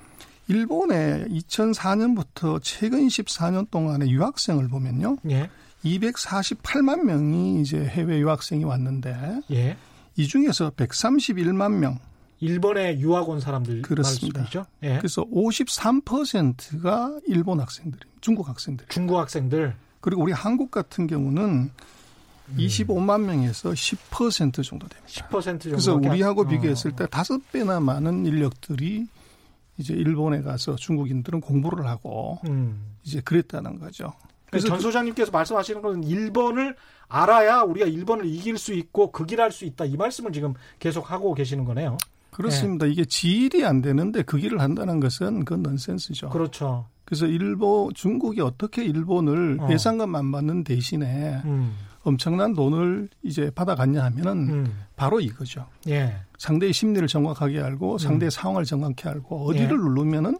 [0.51, 5.15] 일본에 2004년부터 최근 14년 동안의 유학생을 보면요.
[5.29, 5.49] 예.
[5.85, 9.77] 248만 명이 이제 해외 유학생이 왔는데 예.
[10.17, 11.99] 이 중에서 131만 명
[12.41, 14.45] 일본에 유학 온 사람들 그렇습니다.
[14.83, 14.97] 예.
[14.97, 18.87] 그래서 53%가 일본 학생들, 중국 학생들.
[18.89, 19.73] 중국 학생들.
[20.01, 22.57] 그리고 우리 한국 같은 경우는 음.
[22.57, 25.27] 25만 명에서 10% 정도 됩니다.
[25.29, 25.59] 10% 정도.
[25.69, 29.07] 그래서 우리하고 비교했을 때 다섯 배나 많은 인력들이
[29.77, 32.95] 이제 일본에 가서 중국인들은 공부를 하고 음.
[33.03, 34.13] 이제 그랬다는 거죠.
[34.49, 36.75] 그래서 전 소장님께서 말씀하시는 것은 일본을
[37.07, 41.65] 알아야 우리가 일본을 이길 수 있고 극일할 수 있다 이 말씀을 지금 계속 하고 계시는
[41.65, 41.97] 거네요.
[42.31, 42.85] 그렇습니다.
[42.85, 42.91] 네.
[42.91, 46.29] 이게 지일이 안 되는데 극일을 한다는 것은 그건 넌센스죠.
[46.29, 46.85] 그렇죠.
[47.05, 49.67] 그래서 일본 중국이 어떻게 일본을 어.
[49.67, 51.75] 배상금 안 받는 대신에 음.
[52.03, 54.83] 엄청난 돈을 이제 받아갔냐 하면은 음.
[54.95, 55.67] 바로 이거죠.
[55.87, 56.15] 예.
[56.37, 58.31] 상대의 심리를 정확하게 알고 상대의 음.
[58.31, 59.75] 상황을 정확히 알고 어디를 예.
[59.75, 60.39] 누르면은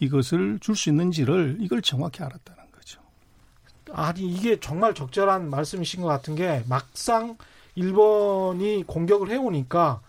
[0.00, 3.00] 이것을 줄 수 있는지를 이걸 정확히 알았다는 거죠.
[3.92, 7.36] 아니 이게 정말 적절한 말씀이신 것 같은 게 막상
[7.74, 10.00] 일본이 공격을 해오니까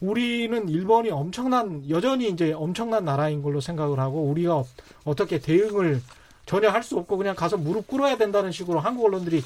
[0.00, 4.64] 우리는 일본이 엄청난 여전히 이제 엄청난 나라인 걸로 생각을 하고 우리가
[5.04, 6.02] 어떻게 대응을
[6.46, 9.40] 전혀 할 수 없고 그냥 가서 무릎 꿇어야 된다는 식으로 한국 언론들이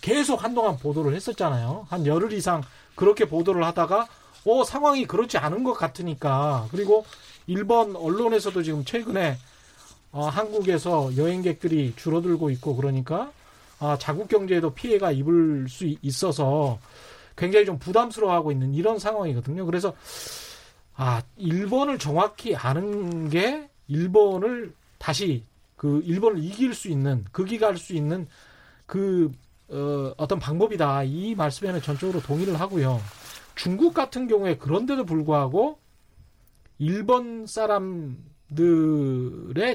[0.00, 1.86] 계속 한동안 보도를 했었잖아요.
[1.90, 2.62] 한 열흘 이상
[2.94, 4.08] 그렇게 보도를 하다가
[4.46, 7.04] 어 상황이 그렇지 않은 것 같으니까 그리고
[7.46, 9.36] 일본 언론에서도 지금 최근에
[10.12, 13.30] 어, 한국에서 여행객들이 줄어들고 있고 그러니까
[13.80, 16.78] 아, 자국 경제에도 피해가 입을 수 있어서
[17.36, 19.64] 굉장히 좀 부담스러워하고 있는 이런 상황이거든요.
[19.66, 19.94] 그래서
[20.96, 25.44] 아 일본을 정확히 아는 게 일본을 다시
[25.76, 28.26] 그 일본을 이길 수 있는 극이 갈 수 있는
[28.86, 29.30] 그
[29.68, 31.02] 어, 어떤 방법이다.
[31.04, 33.00] 이 말씀에는 전적으로 동의를 하고요.
[33.54, 35.78] 중국 같은 경우에 그런데도 불구하고
[36.78, 38.18] 일본 사람들의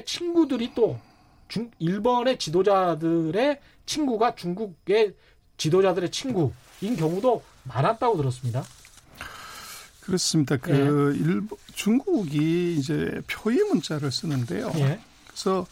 [0.06, 0.98] 친구들이 또
[1.48, 5.14] 중, 일본의 지도자들의 친구가 중국의
[5.58, 8.64] 지도자들의 친구인 경우도 많았다고 들었습니다.
[10.00, 10.56] 그렇습니다.
[10.56, 11.18] 그 예.
[11.18, 14.72] 일본 중국이 이제 표의 문자를 쓰는데요.
[14.76, 15.00] 예.
[15.26, 15.66] 그래서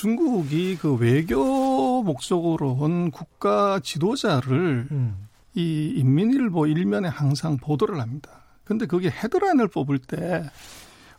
[0.00, 5.28] 중국이 그 외교 목적으로 온 국가 지도자를 음.
[5.54, 8.44] 이 인민일보 일면에 항상 보도를 합니다.
[8.64, 10.44] 근데 그게 헤드라인을 뽑을 때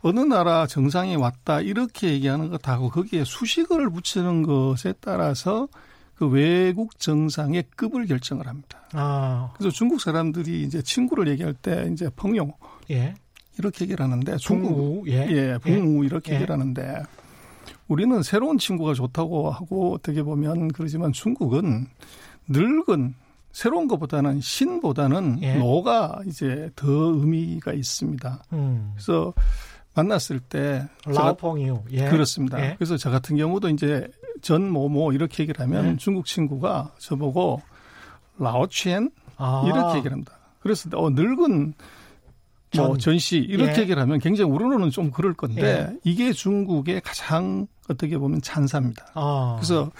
[0.01, 5.67] 어느 나라 정상이 왔다 이렇게 얘기하는 것하고 거기에 수식어를 붙이는 것에 따라서
[6.13, 8.83] 그 외국 정상의 급을 결정을 합니다.
[8.93, 9.53] 아.
[9.57, 12.53] 그래서 중국 사람들이 이제 친구를 얘기할 때 이제 펑용
[12.91, 13.15] 예.
[13.57, 16.05] 이렇게 얘기를 하는데 중국 예, 예 붕우 예.
[16.05, 16.35] 이렇게 예.
[16.35, 17.01] 얘기를 하는데
[17.87, 21.87] 우리는 새로운 친구가 좋다고 하고 어떻게 보면 그러지만 중국은
[22.47, 23.15] 늙은
[23.51, 25.55] 새로운 것보다는 신보다는 예.
[25.55, 28.43] 노가 이제 더 의미가 있습니다.
[28.53, 28.91] 음.
[28.93, 29.33] 그래서
[29.95, 31.85] 만났을 때 라오펑이요.
[31.91, 32.09] 예.
[32.09, 32.61] 그렇습니다.
[32.63, 32.75] 예.
[32.77, 34.07] 그래서 저 같은 경우도 이제
[34.41, 35.97] 전뭐 이렇게 얘기를 하면 예.
[35.97, 37.61] 중국 친구가 저보고
[38.37, 39.63] 라오치엔 아.
[39.65, 40.33] 이렇게 얘기를 합니다.
[40.59, 41.73] 그래서 어 늙은
[42.75, 43.81] 뭐 전시 이렇게 예.
[43.83, 45.99] 얘기를 하면 굉장히 우리로는 좀 그럴 건데 예.
[46.03, 49.11] 이게 중국의 가장 어떻게 보면 찬사입니다.
[49.13, 49.55] 아.
[49.57, 49.91] 그래서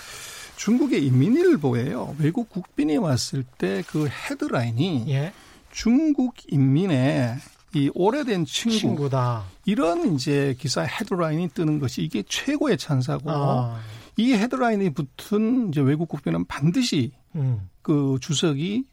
[0.57, 2.15] 중국의 인민일보예요.
[2.19, 5.31] 외국 국빈이 왔을 때 그 헤드라인이 예.
[5.71, 7.35] 중국 인민의
[7.75, 9.43] 이 오래된 친구 친구다.
[9.65, 13.79] 이런 이제 기사 헤드라인이 뜨는 것이 이게 최고의 찬사고 아.
[14.17, 17.69] 이 헤드라인이 붙은 이제 외국 국빈은 반드시 음.
[17.81, 18.83] 그 주석이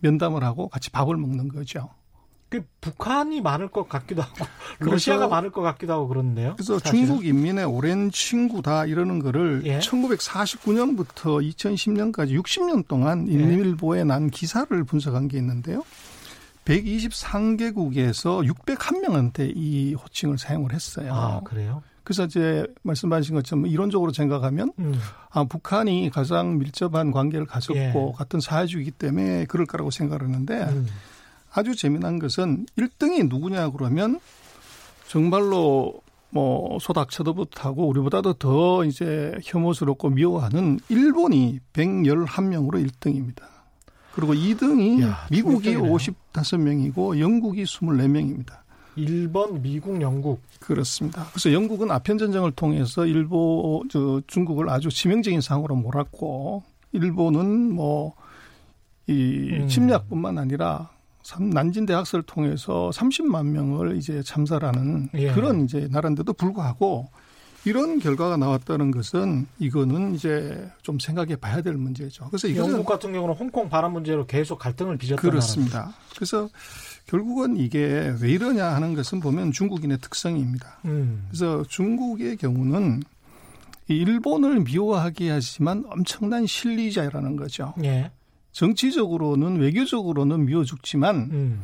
[0.00, 1.90] 면담을 하고 같이 밥을 먹는 거죠.
[2.48, 4.46] 그 북한이 많을 것 같기도 하고
[4.78, 6.54] 러시아가 많을 것 같기도 하고 그런데요.
[6.56, 7.06] 그래서 사실은?
[7.06, 9.78] 중국 인민의 오랜 친구다 이러는 거를 예.
[9.80, 15.84] 1949년부터 2010년까지 60년 동안 인민일보에 난 기사를 분석한 게 있는데요.
[16.64, 21.14] 123개국에서 601명한테 이 호칭을 사용을 했어요.
[21.14, 21.82] 아, 그래요?
[22.04, 24.98] 그래서 이제 말씀하신 것처럼 이론적으로 생각하면 음.
[25.30, 28.12] 아, 북한이 가장 밀접한 관계를 가졌고 예.
[28.16, 30.86] 같은 사회주의이기 때문에 그럴 거라고 생각을 했는데 음.
[31.58, 34.20] 아주 재미난 것은 1등이 누구냐 그러면
[35.08, 43.42] 정말로 뭐 소닥쳐도부터하고 우리보다도 더 이제 혐오스럽고 미워하는 일본이 111명으로 1등입니다.
[44.14, 48.58] 그리고 2등이 야, 미국이 55명이고 영국이 24명입니다.
[48.96, 50.40] 일본, 미국, 영국.
[50.60, 51.26] 그렇습니다.
[51.30, 58.14] 그래서 영국은 아편 전쟁을 통해서 일본 저 중국을 아주 치명적인 상으로 몰았고 일본은 뭐
[59.08, 60.90] 이 침략뿐만 아니라
[61.38, 65.32] 난진 대학설을 통해서 30만 명을 이제 참살하는 예.
[65.32, 67.08] 그런 이제 나라인데도 불구하고
[67.64, 72.28] 이런 결과가 나왔다는 것은 이거는 이제 좀 생각해 봐야 될 문제죠.
[72.30, 75.78] 그래서 이것은 영국 같은 경우는 홍콩 반환 문제로 계속 갈등을 빚었던 그렇습니다.
[75.78, 76.00] 나라입니다.
[76.14, 76.48] 그래서
[77.06, 80.78] 결국은 이게 왜 이러냐 하는 것은 보면 중국인의 특성입니다.
[80.84, 81.26] 음.
[81.28, 83.02] 그래서 중국의 경우는
[83.88, 87.74] 일본을 미워하게 하지만 엄청난 실리자라는 거죠.
[87.82, 88.10] 예.
[88.52, 91.62] 정치적으로는 외교적으로는 미워 죽지만 음.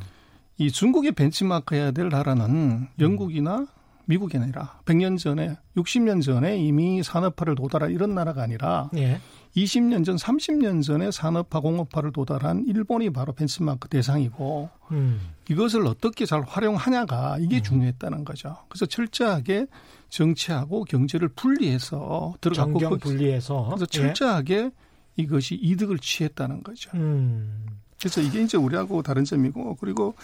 [0.59, 3.67] 이 중국의 벤치마크 해야 될 나라는 영국이나
[4.07, 9.21] 미국이 아니라 100년 전에 60년 전에 이미 산업화를 도달한 이런 나라가 아니라 예.
[9.57, 15.21] 20년 전 30년 전에 산업화 공업화를 도달한 일본이 바로 벤치마크 대상이고 음.
[15.49, 17.63] 이것을 어떻게 잘 활용하냐가 이게 음.
[17.63, 18.57] 중요했다는 거죠.
[18.69, 19.67] 그래서 철저하게
[20.09, 24.71] 정치하고 경제를 분리해서 들어가고 정경 분리해서 그래서 철저하게 예.
[25.17, 26.91] 이것이 이득을 취했다는 거죠.
[26.95, 27.67] 음.
[27.99, 30.15] 그래서 이게 이제 우리하고 다른 점이고 그리고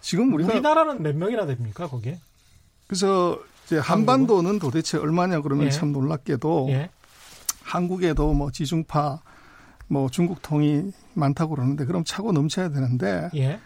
[0.00, 2.18] 지금 우리가 우리나라는 몇 명이나 됩니까 거기에?
[2.86, 5.70] 그래서 이제 한반도는 도대체 얼마냐 그러면 예.
[5.70, 6.90] 참 놀랍게도 예.
[7.62, 9.20] 한국에도 뭐 지중파
[9.88, 13.58] 뭐 중국통이 많다고 그러는데 그럼 차고 넘쳐야 되는데 예.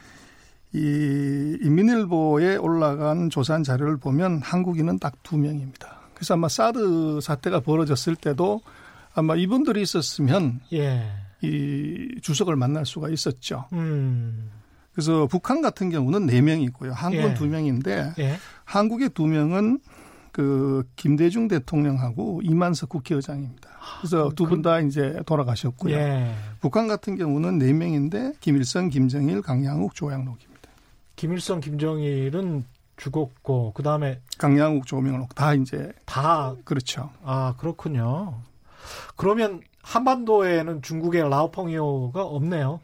[0.75, 6.01] 이 인민일보에 올라간 조사한 자료를 보면 한국인은 딱 두 명입니다.
[6.15, 8.61] 그래서 아마 사드 사태가 벌어졌을 때도
[9.15, 11.11] 아마 이분들이 있었으면 예.
[11.43, 13.67] 이 주석을 만날 수가 있었죠.
[13.73, 14.51] 음.
[14.93, 16.93] 그래서 북한 같은 경우는 4명이고요.
[16.93, 17.35] 한국은 예.
[17.35, 18.37] 2명인데 예.
[18.65, 19.81] 한국의 2명은
[20.33, 23.69] 그 김대중 대통령하고 이만석 국회의장입니다.
[24.01, 25.95] 그래서 아, 두 분다 그, 이제 돌아가셨고요.
[25.95, 26.35] 예.
[26.61, 30.71] 북한 같은 경우는 4명인데 김일성, 김정일, 강양욱, 조양록입니다.
[31.17, 32.65] 김일성, 김정일은
[32.97, 37.11] 죽었고 그다음에 강양욱, 조명록 다 이제 다 그렇죠.
[37.25, 38.41] 아, 그렇군요.
[39.17, 42.81] 그러면 한반도에는 중국의 라오펑이오가 없네요.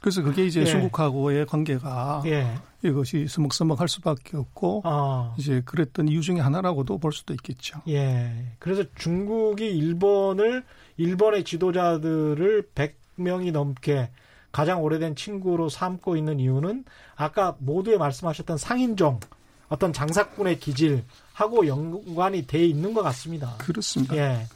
[0.00, 0.64] 그래서 그게 이제 예.
[0.64, 2.54] 중국하고의 관계가 예.
[2.84, 5.34] 이것이 서먹서먹할 수밖에 없고 아.
[5.36, 7.80] 이제 그랬던 이유 중에 하나라고도 볼 수도 있겠죠.
[7.88, 8.54] 예.
[8.60, 10.64] 그래서 중국이 일본을
[10.96, 14.10] 일본의 지도자들을 100명이 넘게
[14.52, 16.84] 가장 오래된 친구로 삼고 있는 이유는
[17.16, 19.20] 아까 모두에 말씀하셨던 상인종
[19.68, 23.54] 어떤 장사꾼의 기질하고 연관이 돼 있는 것 같습니다.
[23.58, 24.16] 그렇습니다.
[24.16, 24.46] 예.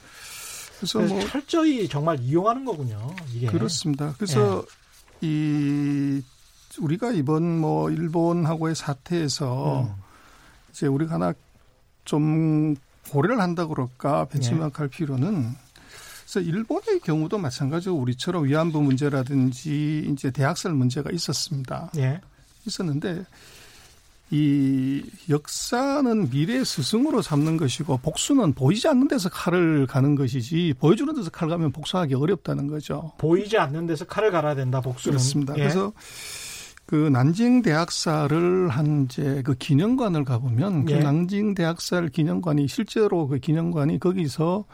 [0.79, 3.15] 그래서, 그래서 뭐 철저히 정말 이용하는 거군요.
[3.33, 3.47] 이게.
[3.47, 4.15] 그렇습니다.
[4.17, 4.65] 그래서
[5.23, 5.29] 예.
[5.29, 6.23] 이
[6.81, 9.95] 우리가 이번 뭐 일본하고의 사태에서 음.
[10.71, 11.35] 이제 우리가 하나
[12.05, 12.75] 좀
[13.11, 14.97] 고려를 한다 그럴까 벤치마크할 예.
[14.97, 15.55] 필요는
[16.23, 21.91] 그래서 일본의 경우도 마찬가지로 우리처럼 위안부 문제라든지 이제 대학살 문제가 있었습니다.
[21.99, 22.21] 예.
[22.67, 23.25] 있었는데
[24.33, 31.29] 이 역사는 미래의 스승으로 삼는 것이고 복수는 보이지 않는 데서 칼을 가는 것이지 보여주는 데서
[31.29, 33.13] 칼 가면 복수하기 어렵다는 거죠.
[33.19, 34.81] 보이지 않는 데서 칼을 갈아야 된다.
[34.81, 35.53] 복수는 그렇습니다.
[35.59, 35.59] 예.
[35.59, 35.93] 그래서
[36.87, 41.01] 그 난징 대학사를 한 이제 그 기념관을 가보면 그 예.
[41.01, 44.65] 난징 대학살 기념관이 실제로 그 기념관이 거기서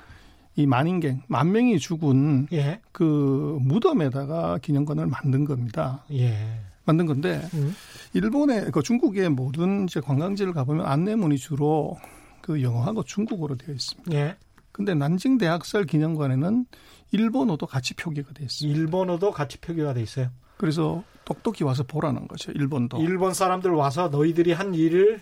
[0.54, 2.80] 이 만인갱 만 명이 죽은 예.
[2.92, 6.04] 그 무덤에다가 기념관을 만든 겁니다.
[6.12, 6.60] 예.
[6.88, 7.74] 만든 건데 음.
[8.14, 11.98] 일본의 그 중국의 모든 이제 관광지를 가보면 안내문이 주로
[12.40, 14.12] 그 영어하고 중국어로 되어 있습니다.
[14.14, 14.36] 예.
[14.72, 16.64] 근데 난징 대학살 기념관에는
[17.10, 18.70] 일본어도 같이 표기가 돼 있어요.
[18.70, 20.30] 일본어도 같이 표기가 돼 있어요.
[20.56, 22.52] 그래서 똑똑히 와서 보라는 거죠.
[22.52, 23.02] 일본도.
[23.02, 25.20] 일본 사람들 와서 너희들이 한 일을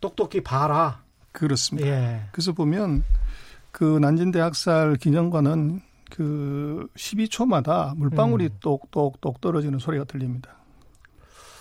[0.00, 1.02] 똑똑히 봐라.
[1.32, 1.88] 그렇습니다.
[1.88, 2.22] 예.
[2.30, 3.02] 그래서 보면
[3.72, 8.58] 그 난징 대학살 기념관은 그 12초마다 물방울이 음.
[8.60, 10.58] 똑똑똑 떨어지는 소리가 들립니다.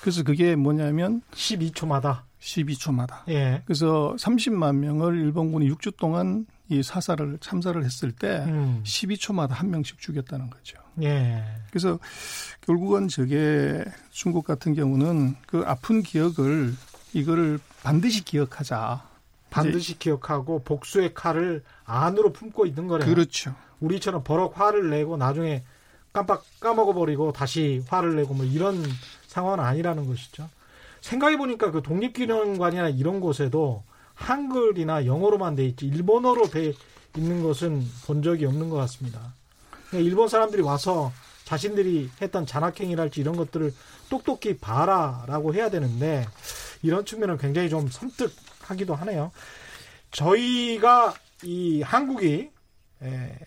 [0.08, 3.28] 그래서 그게 뭐냐면 12초마다 12초마다.
[3.28, 3.62] 예.
[3.66, 8.82] 그래서 30만 명을 일본군이 6주 동안 이 사살을 참사를 했을 때 음.
[8.86, 10.78] 12초마다 한 명씩 죽였다는 거죠.
[11.02, 11.44] 예.
[11.72, 12.00] 그래서
[12.62, 16.74] 결국은 저게 중국 같은 경우는 그 아픈 기억을
[17.12, 19.06] 이거를 반드시 기억하자.
[19.50, 23.14] 반드시 기억하고 복수의 칼을 안으로 품고 있는 거래요.
[23.14, 23.54] 그렇죠.
[23.82, 25.66] 우리처럼 버럭 화를 내고 나중에
[26.14, 28.82] 깜빡 까먹어 버리고 다시 화를 내고 뭐 이런
[29.38, 30.50] 상황은 아니라는 것이죠.
[31.02, 33.84] 생각해 보니까 그 독립기념관이나 이런 곳에도
[34.16, 36.74] 한글이나 영어로만 돼 있지 일본어로 돼
[37.16, 39.34] 있는 것은 본 적이 없는 것 같습니다.
[39.90, 41.14] 그러니까 일본 사람들이 와서
[41.46, 43.74] 자신들이 했던 잔악행위랄지 이런 것들을
[44.10, 46.26] 똑똑히 봐라라고 해야 되는데
[46.82, 49.32] 이런 측면은 굉장히 좀 섬뜩하기도 하네요.
[50.12, 52.50] 저희가 이 한국이
[53.04, 53.38] 에,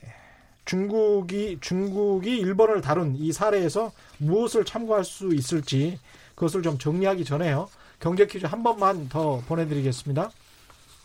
[0.71, 5.99] 중국이 중국이 일본을 다룬 이 사례에서 무엇을 참고할 수 있을지
[6.37, 7.69] 그것을 좀 정리하기 전에요.
[7.99, 10.31] 경제 퀴즈 한 번만 더 보내드리겠습니다.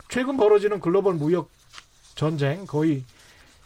[0.08, 1.50] 최근 벌어지는 글로벌 무역
[2.14, 3.02] 전쟁 거의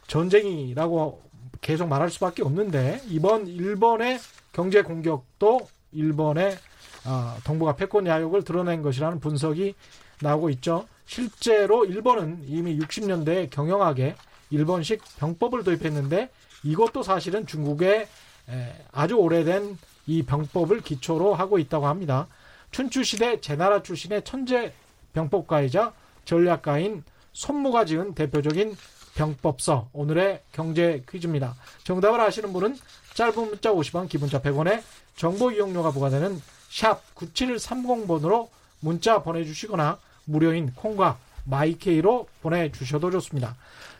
[0.06, 1.20] 전쟁이라고
[1.60, 4.20] 계속 말할 수밖에 없는데 이번 일본의
[4.54, 6.56] 경제 공격도 일본의
[7.04, 9.74] 어, 동북아 패권 야욕을 드러낸 것이라는 분석이
[10.22, 10.88] 나오고 있죠.
[11.04, 14.14] 실제로 일본은 이미 60년대에 경영하게
[14.50, 16.30] 일본식 병법을 도입했는데
[16.62, 18.08] 이것도 사실은 중국의
[18.92, 22.26] 아주 오래된 이 병법을 기초로 하고 있다고 합니다.
[22.70, 24.72] 춘추 시대 제나라 출신의 천재
[25.12, 25.92] 병법가이자
[26.24, 28.76] 전략가인 손무가 지은 대표적인
[29.14, 31.54] 병법서 오늘의 경제 퀴즈입니다.
[31.84, 32.76] 정답을 아시는 분은
[33.14, 34.82] 짧은 문자 50원, 기본자 100원에
[35.16, 38.48] 정보 이용료가 부과되는 샵 9730번으로
[38.80, 43.56] 문자 보내주시거나 무료인 콩과 마이케이로 보내주셔도 좋습니다.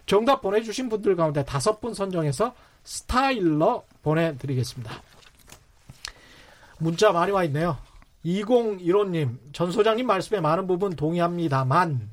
[0.06, 5.02] 정답 보내주신 분들 가운데 다섯 분 선정해서 스타일러 보내드리겠습니다.
[6.78, 7.76] 문자 많이 와 있네요.
[8.24, 12.10] 2015님, 전 소장님 말씀에 많은 부분 동의합니다만,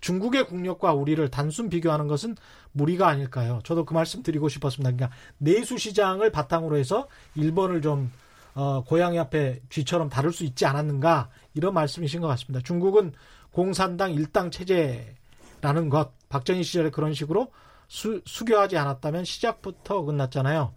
[0.00, 2.36] 중국의 국력과 우리를 단순 비교하는 것은
[2.72, 3.60] 무리가 아닐까요?
[3.64, 4.90] 저도 그 말씀 드리고 싶었습니다.
[4.90, 8.10] 그러니까 내수 시장을 바탕으로 해서 일본을 좀
[8.54, 12.62] 어, 고양이 앞에 쥐처럼 다룰 수 있지 않았는가 이런 말씀이신 것 같습니다.
[12.64, 13.12] 중국은
[13.52, 17.52] 공산당 일당 체제라는 것 박정희 시절에 그런 식으로
[17.88, 20.72] 수, 수교하지 않았다면 시작부터 어긋났잖아요.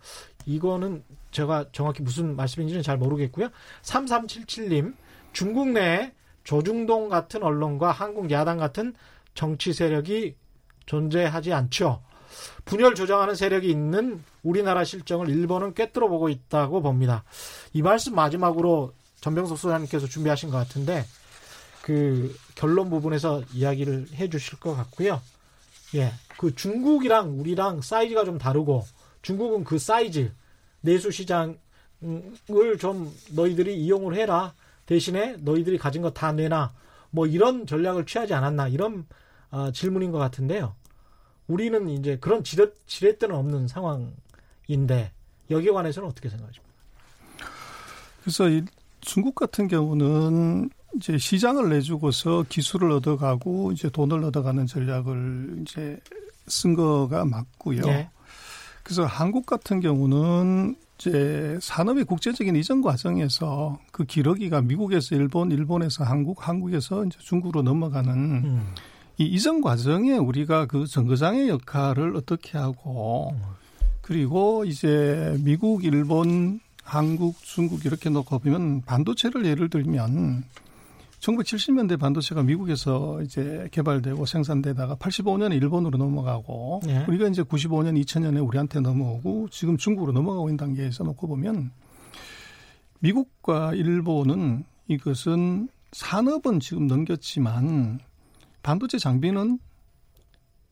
[0.45, 3.49] 이거는 제가 정확히 무슨 말씀인지는 잘 모르겠고요.
[3.83, 4.95] 3377님,
[5.31, 6.11] 중국 내에
[6.43, 8.93] 조중동 같은 언론과 한국 야당 같은
[9.35, 10.35] 정치 세력이
[10.85, 12.03] 존재하지 않죠.
[12.65, 17.23] 분열 조장하는 세력이 있는 우리나라 실정을 일본은 꿰뚫어 보고 있다고 봅니다.
[17.73, 21.05] 이 말씀 마지막으로 전병석 소장님께서 준비하신 것 같은데
[21.83, 25.21] 그 결론 부분에서 이야기를 해 주실 것 같고요.
[25.95, 26.11] 예.
[26.37, 28.85] 그 중국이랑 우리랑 사이즈가 좀 다르고
[29.21, 30.31] 중국은 그 사이즈
[30.81, 31.57] 내수 시장을
[32.79, 34.53] 좀 너희들이 이용을 해라.
[34.85, 36.73] 대신에 너희들이 가진 거 다 내놔.
[37.11, 39.05] 뭐 이런 전략을 취하지 않았나 이런
[39.51, 40.75] 어, 질문인 것 같은데요.
[41.47, 45.11] 우리는 이제 그런 지렛, 지렛대는 없는 상황인데
[45.51, 46.73] 여기에 관해서는 어떻게 생각하십니까?
[48.21, 48.63] 그래서 이
[49.01, 55.99] 중국 같은 경우는 이제 시장을 내주고서 기술을 얻어가고 이제 돈을 얻어가는 전략을 이제
[56.47, 57.81] 쓴 거가 맞고요.
[57.81, 58.09] 네.
[58.83, 66.47] 그래서 한국 같은 경우는 이제 산업의 국제적인 이전 과정에서 그 기러기가 미국에서 일본, 일본에서 한국,
[66.47, 68.73] 한국에서 이제 중국으로 넘어가는 음.
[69.17, 73.35] 이 이전 과정에 우리가 그 정거장의 역할을 어떻게 하고
[74.01, 80.43] 그리고 이제 미국, 일본, 한국, 중국 이렇게 놓고 보면 반도체를 예를 들면
[81.23, 87.05] 1970년대 반도체가 미국에서 이제 개발되고 생산되다가 85년에 일본으로 넘어가고 네.
[87.07, 91.71] 우리가 이제 95년, 2000년에 우리한테 넘어오고 지금 중국으로 넘어가고 있는 단계에서 놓고 보면
[92.99, 97.99] 미국과 일본은 이것은 산업은 지금 넘겼지만
[98.61, 99.59] 반도체 장비는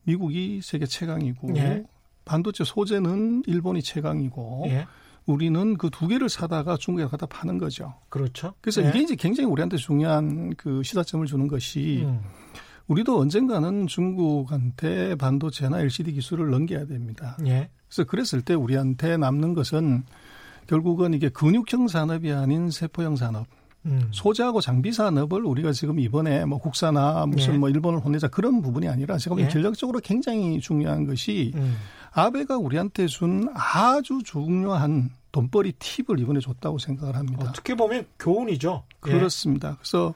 [0.04, 1.84] 미국이 세계 최강이고 예.
[2.24, 4.86] 반도체 소재는 일본이 최강이고 예.
[5.26, 7.94] 우리는 그 두 개를 사다가 중국에 갖다 파는 거죠.
[8.08, 8.54] 그렇죠.
[8.60, 8.88] 그래서 예.
[8.88, 12.20] 이게 이제 굉장히 우리한테 중요한 그 시사점을 주는 것이 음.
[12.88, 17.36] 우리도 언젠가는 중국한테 반도체나 LCD 기술을 넘겨야 됩니다.
[17.46, 17.70] 예.
[17.88, 20.04] 그래서 그랬을 때 우리한테 남는 것은
[20.66, 23.46] 결국은 이게 근육형 산업이 아닌 세포형 산업.
[23.86, 24.08] 음.
[24.10, 27.58] 소재하고 장비 산업을 우리가 지금 이번에 뭐 국사나 무슨 네.
[27.58, 29.48] 뭐 일본을 혼내자 그런 부분이 아니라 지금 네.
[29.48, 31.76] 전략적으로 굉장히 중요한 것이 음.
[32.12, 37.46] 아베가 우리한테 준 아주 중요한 돈벌이 팁을 이번에 줬다고 생각을 합니다.
[37.48, 38.84] 어떻게 보면 교훈이죠.
[39.06, 39.10] 예.
[39.10, 39.70] 그렇습니다.
[39.70, 39.74] 예.
[39.78, 40.14] 그래서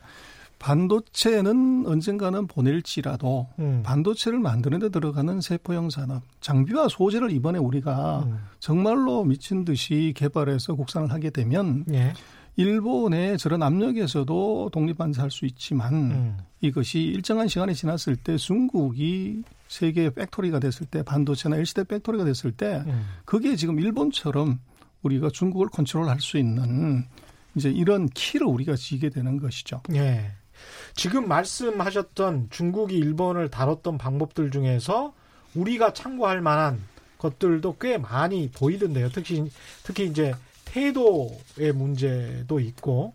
[0.58, 3.82] 반도체는 언젠가는 보낼지라도 음.
[3.84, 8.38] 반도체를 만드는 데 들어가는 support형 산업, 장비와 소재를 이번에 우리가 음.
[8.58, 12.12] 정말로 미친 듯이 개발해서 국산을 하게 되면 예.
[12.56, 16.38] 일본의 저런 압력에서도 독립만세할 수 있지만 음.
[16.60, 22.82] 이것이 일정한 시간이 지났을 때 중국이 세계 factory가 됐을 때 반도체나 LCD 팩토리가 됐을 때
[22.86, 23.06] 음.
[23.24, 24.58] 그게 지금 일본처럼
[25.02, 27.04] 우리가 중국을 컨트롤할 수 있는
[27.54, 29.82] 이제 이런 키를 우리가 지게 되는 것이죠.
[29.94, 30.32] 예.
[30.94, 35.14] 지금 말씀하셨던 중국이 일본을 다뤘던 방법들 중에서
[35.54, 36.82] 우리가 참고할 만한
[37.18, 39.10] 것들도 꽤 많이 보이던데요.
[39.10, 39.50] 특히
[39.82, 40.34] 특히 이제
[40.76, 43.14] 태도의 문제도 있고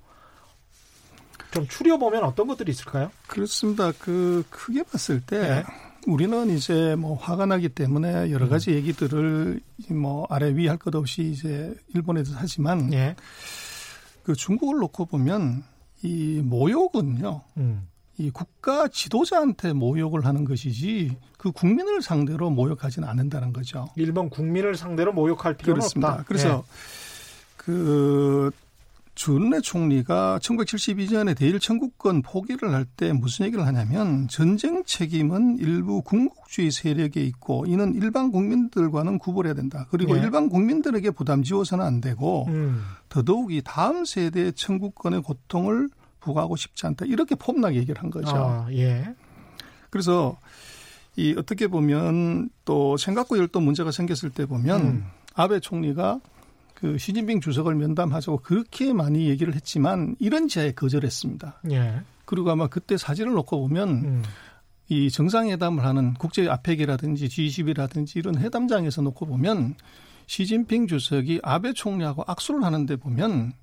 [1.52, 3.12] 좀 추려 보면 어떤 것들이 있을까요?
[3.28, 3.92] 그렇습니다.
[4.00, 5.64] 그 크게 봤을 때 네.
[6.08, 8.76] 우리는 이제 뭐 화가 나기 때문에 여러 가지 음.
[8.78, 9.60] 얘기들을
[9.90, 13.16] 뭐 아래 위 할 것 없이 이제 일본에서 하지만 네.
[14.24, 15.64] 그 중국을 놓고 보면
[16.02, 17.42] 이 모욕은요.
[17.58, 17.88] 음.
[18.18, 23.88] 이 국가 지도자한테 모욕을 하는 것이지 그 국민을 상대로 모욕하지는 않는다는 거죠.
[23.96, 26.12] 일본 국민을 상대로 모욕할 필요는 그렇습니다.
[26.14, 26.24] 없다.
[26.24, 27.11] 그래서 네.
[27.62, 28.50] 그
[29.14, 36.72] 준내 총리가 1972년에 대일 청구권 포기를 할 때 무슨 얘기를 하냐면 전쟁 책임은 일부 군국주의
[36.72, 39.86] 세력에 있고 이는 일반 국민들과는 구분해야 된다.
[39.92, 40.22] 그리고 네.
[40.22, 42.82] 일반 국민들에게 부담 지워서는 안 되고 음.
[43.10, 45.90] 더더욱이 다음 세대의 청구권의 고통을
[46.20, 47.06] 부과하고 싶지 않다.
[47.06, 48.36] 이렇게 폼나게 얘기를 한 거죠.
[48.36, 49.14] 아, 예.
[49.92, 50.40] 그래서
[51.16, 55.06] 이 어떻게 보면 또 생각과 열도 문제가 생겼을 때 보면 음.
[55.36, 56.22] 아베 총리가
[56.82, 61.62] 그 시진핑 주석을 면담하자고 그렇게 많이 얘기를 했지만 이런 지하에 거절했습니다.
[61.72, 62.02] 예.
[62.26, 64.24] 그리고 아마 그때 사진을 놓고 보면 음.
[64.90, 69.76] 이 정상회담을 하는 국제 아펙이라든지 G20이라든지 이런 회담장에서 놓고 보면
[70.26, 73.54] 시진핑 주석이 아베 총리하고 악수를 하는데 보면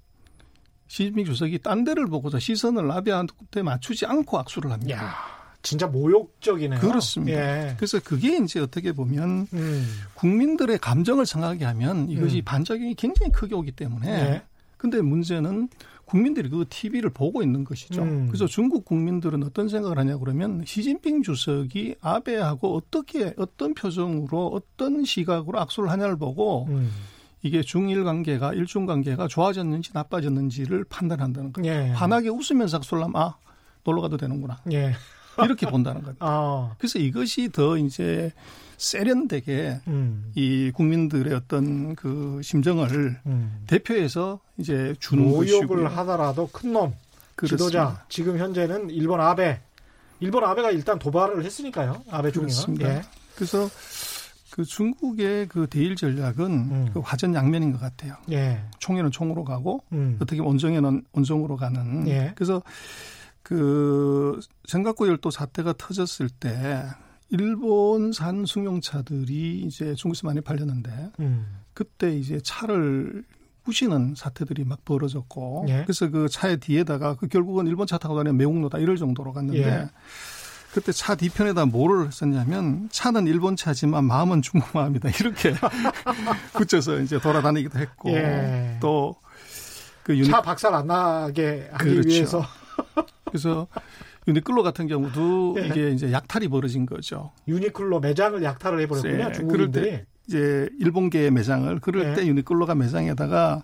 [0.86, 4.96] 시진핑 주석이 딴 데를 보고서 시선을 아베한테 맞추지 않고 악수를 합니다.
[4.96, 5.37] 야.
[5.62, 6.80] 진짜 모욕적이네요.
[6.80, 7.38] 그렇습니다.
[7.38, 7.74] 예.
[7.76, 9.86] 그래서 그게 이제 어떻게 보면 음.
[10.14, 12.44] 국민들의 감정을 상하게 하면 이것이 음.
[12.44, 14.42] 반작용이 굉장히 크게 오기 때문에 예.
[14.76, 15.68] 근데 문제는
[16.04, 18.02] 국민들이 그 TV를 보고 있는 것이죠.
[18.02, 18.28] 음.
[18.28, 25.60] 그래서 중국 국민들은 어떤 생각을 하냐 그러면 시진핑 주석이 아베하고 어떻게 어떤 표정으로 어떤 시각으로
[25.60, 26.90] 악수를 하냐를 보고 음.
[27.42, 31.70] 이게 중일 관계가 일중 관계가 좋아졌는지 나빠졌는지를 판단한다는 거예요.
[31.70, 31.88] 예.
[31.90, 33.36] 환하게 웃으면서 악수를 하면 아
[33.84, 34.60] 놀러 가도 되는구나.
[34.72, 34.94] 예.
[35.44, 36.24] 이렇게 본다는 겁니다.
[36.26, 36.74] 아.
[36.78, 38.32] 그래서 이것이 더 이제
[38.78, 40.30] 세련되게 음.
[40.34, 43.64] 이 국민들의 어떤 그 심정을 음.
[43.66, 45.88] 대표해서 이제 주는 모욕을 것이고요.
[45.88, 46.94] 하더라도 큰놈
[47.44, 49.60] 지도자 지금 현재는 일본 아베
[50.20, 52.02] 일본 아베가 일단 도발을 했으니까요.
[52.10, 52.88] 아베 총리가.
[52.88, 53.02] 예.
[53.34, 53.68] 그래서
[54.50, 56.90] 그 중국의 그 대일 전략은 음.
[56.92, 58.14] 그 화전 양면인 것 같아요.
[58.30, 58.60] 예.
[58.80, 60.18] 총에는 총으로 가고 음.
[60.20, 62.08] 어떻게 원정에는 원정으로 가는.
[62.08, 62.32] 예.
[62.34, 62.62] 그래서
[63.48, 66.84] 그 생각고 열도 사태가 터졌을 때
[67.30, 71.46] 일본산 승용차들이 이제 중국에서 많이 팔렸는데 음.
[71.72, 73.24] 그때 이제 차를
[73.64, 75.82] 부시는 사태들이 막 벌어졌고 예.
[75.84, 79.90] 그래서 그 차의 뒤에다가 그 결국은 일본 차 타고 다니면 매국노다 이럴 정도로 갔는데 예.
[80.74, 85.54] 그때 차 뒤편에다 뭐를 썼냐면 차는 일본 차지만 마음은 중국 마음이다 이렇게
[86.52, 88.76] 붙여서 이제 돌아다니기도 했고 예.
[88.82, 90.28] 또그 유니...
[90.28, 92.08] 차 박살 안 나게 하기 그렇죠.
[92.10, 92.44] 위해서
[93.28, 93.66] 그래서
[94.26, 95.68] 유니클로 같은 경우도 네.
[95.68, 97.32] 이게 이제 약탈이 벌어진 거죠.
[97.48, 99.28] 유니클로 매장을 약탈을 해버렸군요.
[99.28, 99.32] 네.
[99.32, 100.00] 중국인들이.
[100.26, 102.14] 이제 일본계 매장을 그럴 네.
[102.14, 103.62] 때 유니클로가 매장에다가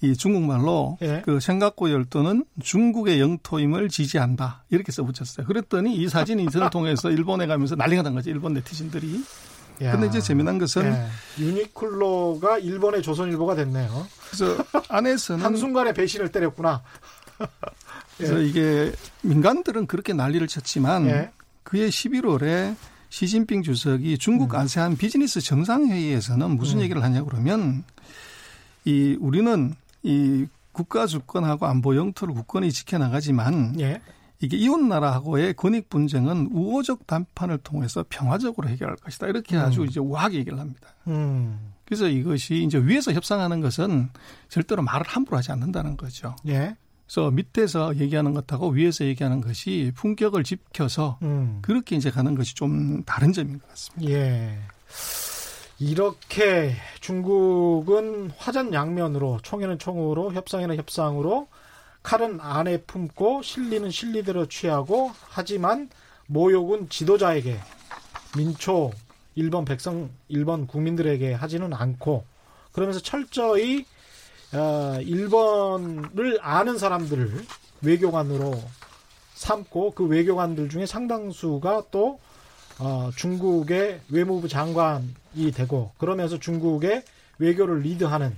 [0.00, 1.22] 이 중국말로 네.
[1.24, 5.46] 그 생각고 열도는 중국의 영토임을 지지한다 이렇게 써붙였어요.
[5.46, 8.30] 그랬더니 이 사진이 인터넷 통해서 일본에 가면서 난리가 난 거죠.
[8.30, 9.24] 일본 네티즌들이.
[9.82, 9.92] 야.
[9.92, 11.06] 근데 이제 재미난 것은 네.
[11.38, 14.06] 유니클로가 일본의 조선일보가 됐네요.
[14.30, 16.82] 그래서 안에서는 한순간에 배신을 때렸구나.
[18.16, 18.46] 그래서 예.
[18.46, 18.92] 이게
[19.22, 21.30] 민간들은 그렇게 난리를 쳤지만 예.
[21.62, 22.76] 그해 11월에
[23.08, 24.60] 시진핑 주석이 중국 음.
[24.60, 26.82] 아세안 비즈니스 정상회의에서는 무슨 음.
[26.82, 27.84] 얘기를 하냐 그러면
[28.84, 34.00] 이 우리는 이 국가 주권하고 안보 영토를 국권이 지켜나가지만 예.
[34.40, 39.28] 이게 이웃 나라하고의 권익 분쟁은 우호적談판을 통해서 평화적으로 해결할 것이다.
[39.28, 39.86] 이렇게 아주 음.
[39.86, 40.88] 이제 우아하게 얘기를 합니다.
[41.06, 41.72] 음.
[41.84, 44.08] 그래서 이것이 이제 위에서 협상하는 것은
[44.48, 46.34] 절대로 말을 함부로 하지 않는다는 거죠.
[46.48, 46.74] 예.
[47.12, 51.58] 그래서 밑에서 얘기하는 것하고 위에서 얘기하는 것이 품격을 지켜서 음.
[51.60, 54.10] 그렇게 이제 가는 것이 좀 다른 점인 것 같습니다.
[54.10, 54.58] 예.
[55.78, 61.48] 이렇게 중국은 화전 양면으로 총에는 총으로 협상에는 협상으로
[62.02, 65.90] 칼은 안에 품고 실리는 실리대로 취하고 하지만
[66.28, 67.58] 모욕은 지도자에게
[68.38, 68.90] 민초
[69.34, 72.24] 일본 백성 일본 국민들에게 하지는 않고
[72.72, 73.84] 그러면서 철저히
[74.54, 77.44] 어, 일본을 아는 사람들을
[77.82, 78.52] 외교관으로
[79.34, 82.20] 삼고 그 외교관들 중에 상당수가 또
[82.78, 87.02] 어, 중국의 외무부 장관이 되고 그러면서 중국의
[87.38, 88.36] 외교를 리드하는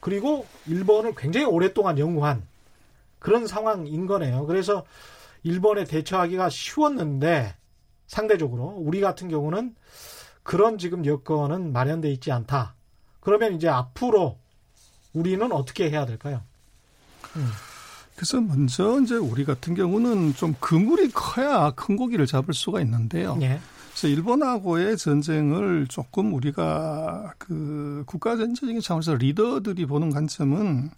[0.00, 2.42] 그리고 일본을 굉장히 오랫동안 연구한
[3.18, 4.46] 그런 상황인 거네요.
[4.46, 4.84] 그래서
[5.42, 7.54] 일본에 대처하기가 쉬웠는데
[8.06, 9.74] 상대적으로 우리 같은 경우는
[10.44, 12.74] 그런 지금 여건은 마련돼 있지 않다.
[13.20, 14.38] 그러면 이제 앞으로
[15.16, 16.42] 우리는 어떻게 해야 될까요?
[17.36, 17.48] 음.
[18.14, 23.38] 그래서 먼저 이제 우리 같은 경우는 좀 그물이 커야 큰 고기를 잡을 수가 있는데요.
[23.40, 23.58] 예.
[23.90, 30.90] 그래서 일본하고의 전쟁을 조금 우리가 그 국가 전체적인 차원에서 리더들이 보는 관점은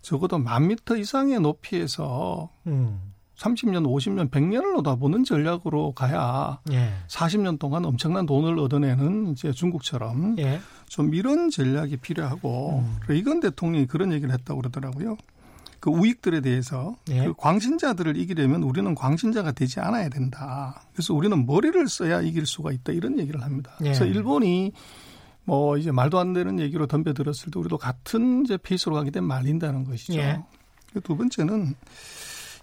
[0.00, 3.00] 적어도 만 미터 이상의 높이에서 음.
[3.38, 6.92] 30년, 50년, 100년을 얻어보는 전략으로 가야 예.
[7.06, 10.60] 40년 동안 엄청난 돈을 얻어내는 이제 중국처럼 예.
[10.88, 13.14] 좀 이런 전략이 필요하고 음.
[13.14, 15.16] 이건 대통령이 그런 얘기를 했다고 그러더라고요.
[15.78, 17.26] 그 우익들에 대해서 예.
[17.26, 20.82] 그 광신자들을 이기려면 우리는 광신자가 되지 않아야 된다.
[20.92, 23.72] 그래서 우리는 머리를 써야 이길 수가 있다 이런 얘기를 합니다.
[23.80, 23.84] 예.
[23.84, 24.72] 그래서 일본이
[25.44, 29.84] 뭐 이제 말도 안 되는 얘기로 덤벼들었을 때 우리도 같은 이제 페이스로 가게 되면 말린다는
[29.84, 30.18] 것이죠.
[30.18, 30.42] 예.
[31.04, 31.74] 두 번째는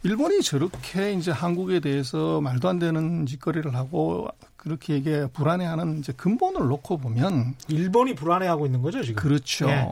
[0.05, 6.67] 일본이 저렇게 이제 한국에 대해서 말도 안 되는 짓거리를 하고 그렇게 이게 불안해하는 이제 근본을
[6.67, 9.15] 놓고 보면 일본이 불안해하고 있는 거죠 지금.
[9.15, 9.67] 그렇죠.
[9.67, 9.87] 예.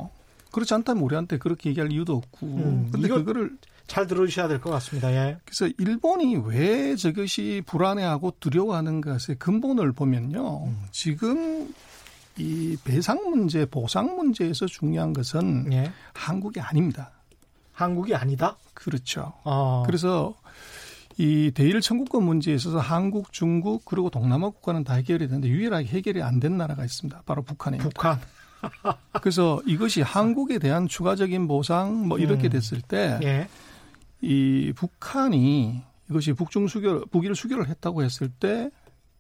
[0.52, 2.46] 그렇지 않다면 우리한테 그렇게 얘기할 이유도 없고.
[2.46, 3.58] 음, 근데 그거를
[3.88, 5.12] 잘 들어주셔야 될 것 같습니다.
[5.12, 5.38] 예.
[5.46, 10.66] 그래서 일본이 왜 저것이 불안해하고 두려워하는 것의 근본을 보면요.
[10.68, 10.78] 음.
[10.92, 11.74] 지금
[12.38, 15.92] 이 배상 문제, 보상 문제에서 중요한 것은 예.
[16.14, 17.10] 한국이 아닙니다.
[17.74, 18.58] 한국이 아니다?
[18.74, 19.34] 그렇죠.
[19.44, 19.84] 어.
[19.86, 20.36] 그래서
[21.18, 26.22] 이 대일 청구권 문제에 있어서 한국, 중국 그리고 동남아 국가는 다 해결이 되는데 유일하게 해결이
[26.24, 27.24] 안 된 나라가 있습니다.
[27.26, 27.90] 바로 북한입니다.
[27.90, 28.20] 북한.
[29.22, 32.50] 그래서 이것이 한국에 대한 추가적인 보상 뭐 이렇게 음.
[32.50, 33.48] 됐을 때, 예.
[34.22, 38.70] 이 북한이 이것이 북중 수교, 북일 수교를 했다고 했을 때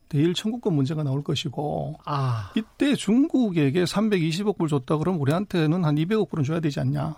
[0.09, 2.51] 대일 청구권 문제가 나올 것이고 아.
[2.55, 7.15] 이때 중국에게 320억 불 줬다 그러면 우리한테는 한 200억 불은 줘야 되지 않냐.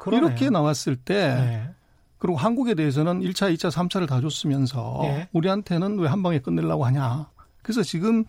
[0.00, 0.26] 그러네요.
[0.28, 1.70] 이렇게 나왔을 때 네.
[2.18, 5.28] 그리고 한국에 대해서는 1차, 2차, 3차를 다 줬으면서 네.
[5.32, 7.28] 우리한테는 왜 한 방에 끝내려고 하냐.
[7.62, 8.24] 그래서 지금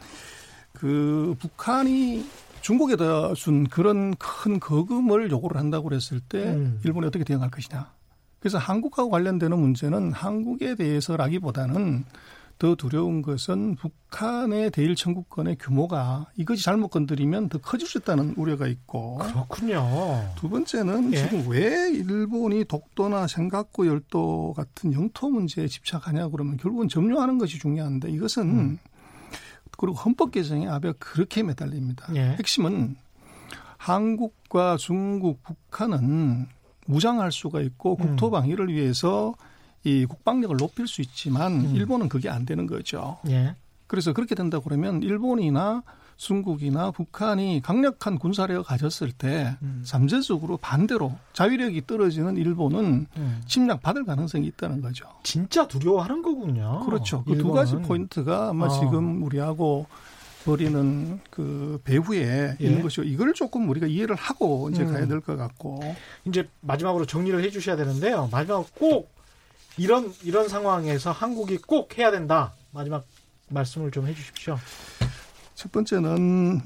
[0.74, 2.26] 그 북한이
[2.62, 6.80] 중국에다 준 그런 큰 거금을 요구를 한다고 그랬을 때 음.
[6.86, 7.92] 일본이 어떻게 대응할 것이냐.
[8.40, 12.06] 그래서 한국하고 관련되는 문제는 한국에 대해서라기보다는
[12.62, 18.68] 더 두려운 것은 북한의 대일 청구권의 규모가 이것이 잘못 건드리면 더 커질 수 있다는 우려가
[18.68, 19.84] 있고 그렇군요.
[20.36, 21.18] 두 번째는 예.
[21.18, 28.12] 지금 왜 일본이 독도나 생각고 열도 같은 영토 문제에 집착하냐 그러면 결국은 점령하는 것이 중요한데
[28.12, 28.80] 이것은 음.
[29.76, 32.14] 그리고 헌법 개정에 아베가 그렇게 매달립니다.
[32.14, 32.36] 예.
[32.38, 32.96] 핵심은
[33.78, 36.46] 한국과 중국, 북한은
[36.86, 38.32] 무장할 수가 있고 국토 음.
[38.34, 39.34] 방위를 위해서
[39.84, 41.76] 이 국방력을 높일 수 있지만 음.
[41.76, 43.18] 일본은 그게 안 되는 거죠.
[43.30, 43.56] 예.
[43.88, 45.84] 그래서 그렇게 된다 그러면 일본이나
[46.18, 49.82] 중국이나 북한이 강력한 군사력을 가졌을 때 음.
[49.84, 53.42] 잠재적으로 반대로 자위력이 떨어지는 일본은 음.
[53.48, 55.06] 침략 받을 가능성이 있다는 거죠.
[55.24, 56.84] 진짜 두려워하는 거군요.
[56.86, 57.24] 그렇죠.
[57.24, 58.70] 그 두 가지 포인트가 아마 어.
[58.70, 59.88] 지금 우리하고
[60.46, 62.66] 벌이는 그 배후에 예.
[62.66, 64.94] 있는 것이고 이걸 조금 우리가 이해를 하고 이제 음.
[64.94, 65.82] 가야 될 것 같고
[66.26, 68.30] 이제 마지막으로 정리를 해주셔야 되는데요.
[68.32, 69.12] 마지막 꼭
[69.78, 72.54] 이런 이런 상황에서 한국이 꼭 해야 된다.
[72.72, 73.06] 마지막
[73.50, 74.58] 말씀을 좀 해주십시오.
[75.56, 76.62] 첫 번째는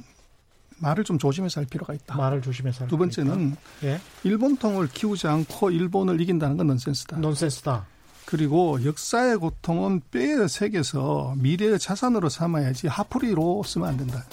[0.77, 2.15] 말을 좀 조심해서 할 필요가 있다.
[2.15, 3.99] 말을 조심해서 할두 번째는 예?
[4.23, 7.17] 일본통을 키우지 않고 일본을 이긴다는 건 넌센스다.
[7.17, 7.85] 넌센스다.
[8.25, 14.25] 그리고 역사의 고통은 뼈에 새겨서 미래의 자산으로 삼아야지 하프리로 쓰면 안 된다.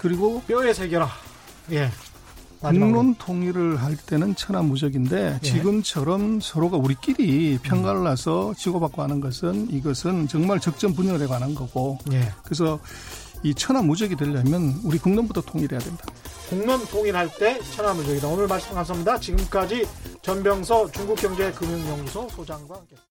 [0.00, 1.08] 그리고 뼈에 새겨라.
[1.72, 1.90] 예.
[2.60, 5.46] 국론 통일을 할 때는 천하무적인데 예.
[5.46, 12.32] 지금처럼 서로가 우리끼리 평가를 나서 치고받고 하는 것은 이것은 정말 적전 분열에 관한 거고 예.
[12.44, 12.78] 그래서
[13.42, 16.04] 이 천하 무적이 되려면 우리 국론부터 통일해야 된다.
[16.50, 18.28] 국론 통일할 때 천하 무적이다.
[18.28, 19.18] 오늘 말씀 감사합니다.
[19.18, 19.86] 지금까지
[20.20, 22.96] 전병서 중국경제금융연구소 소장과 함께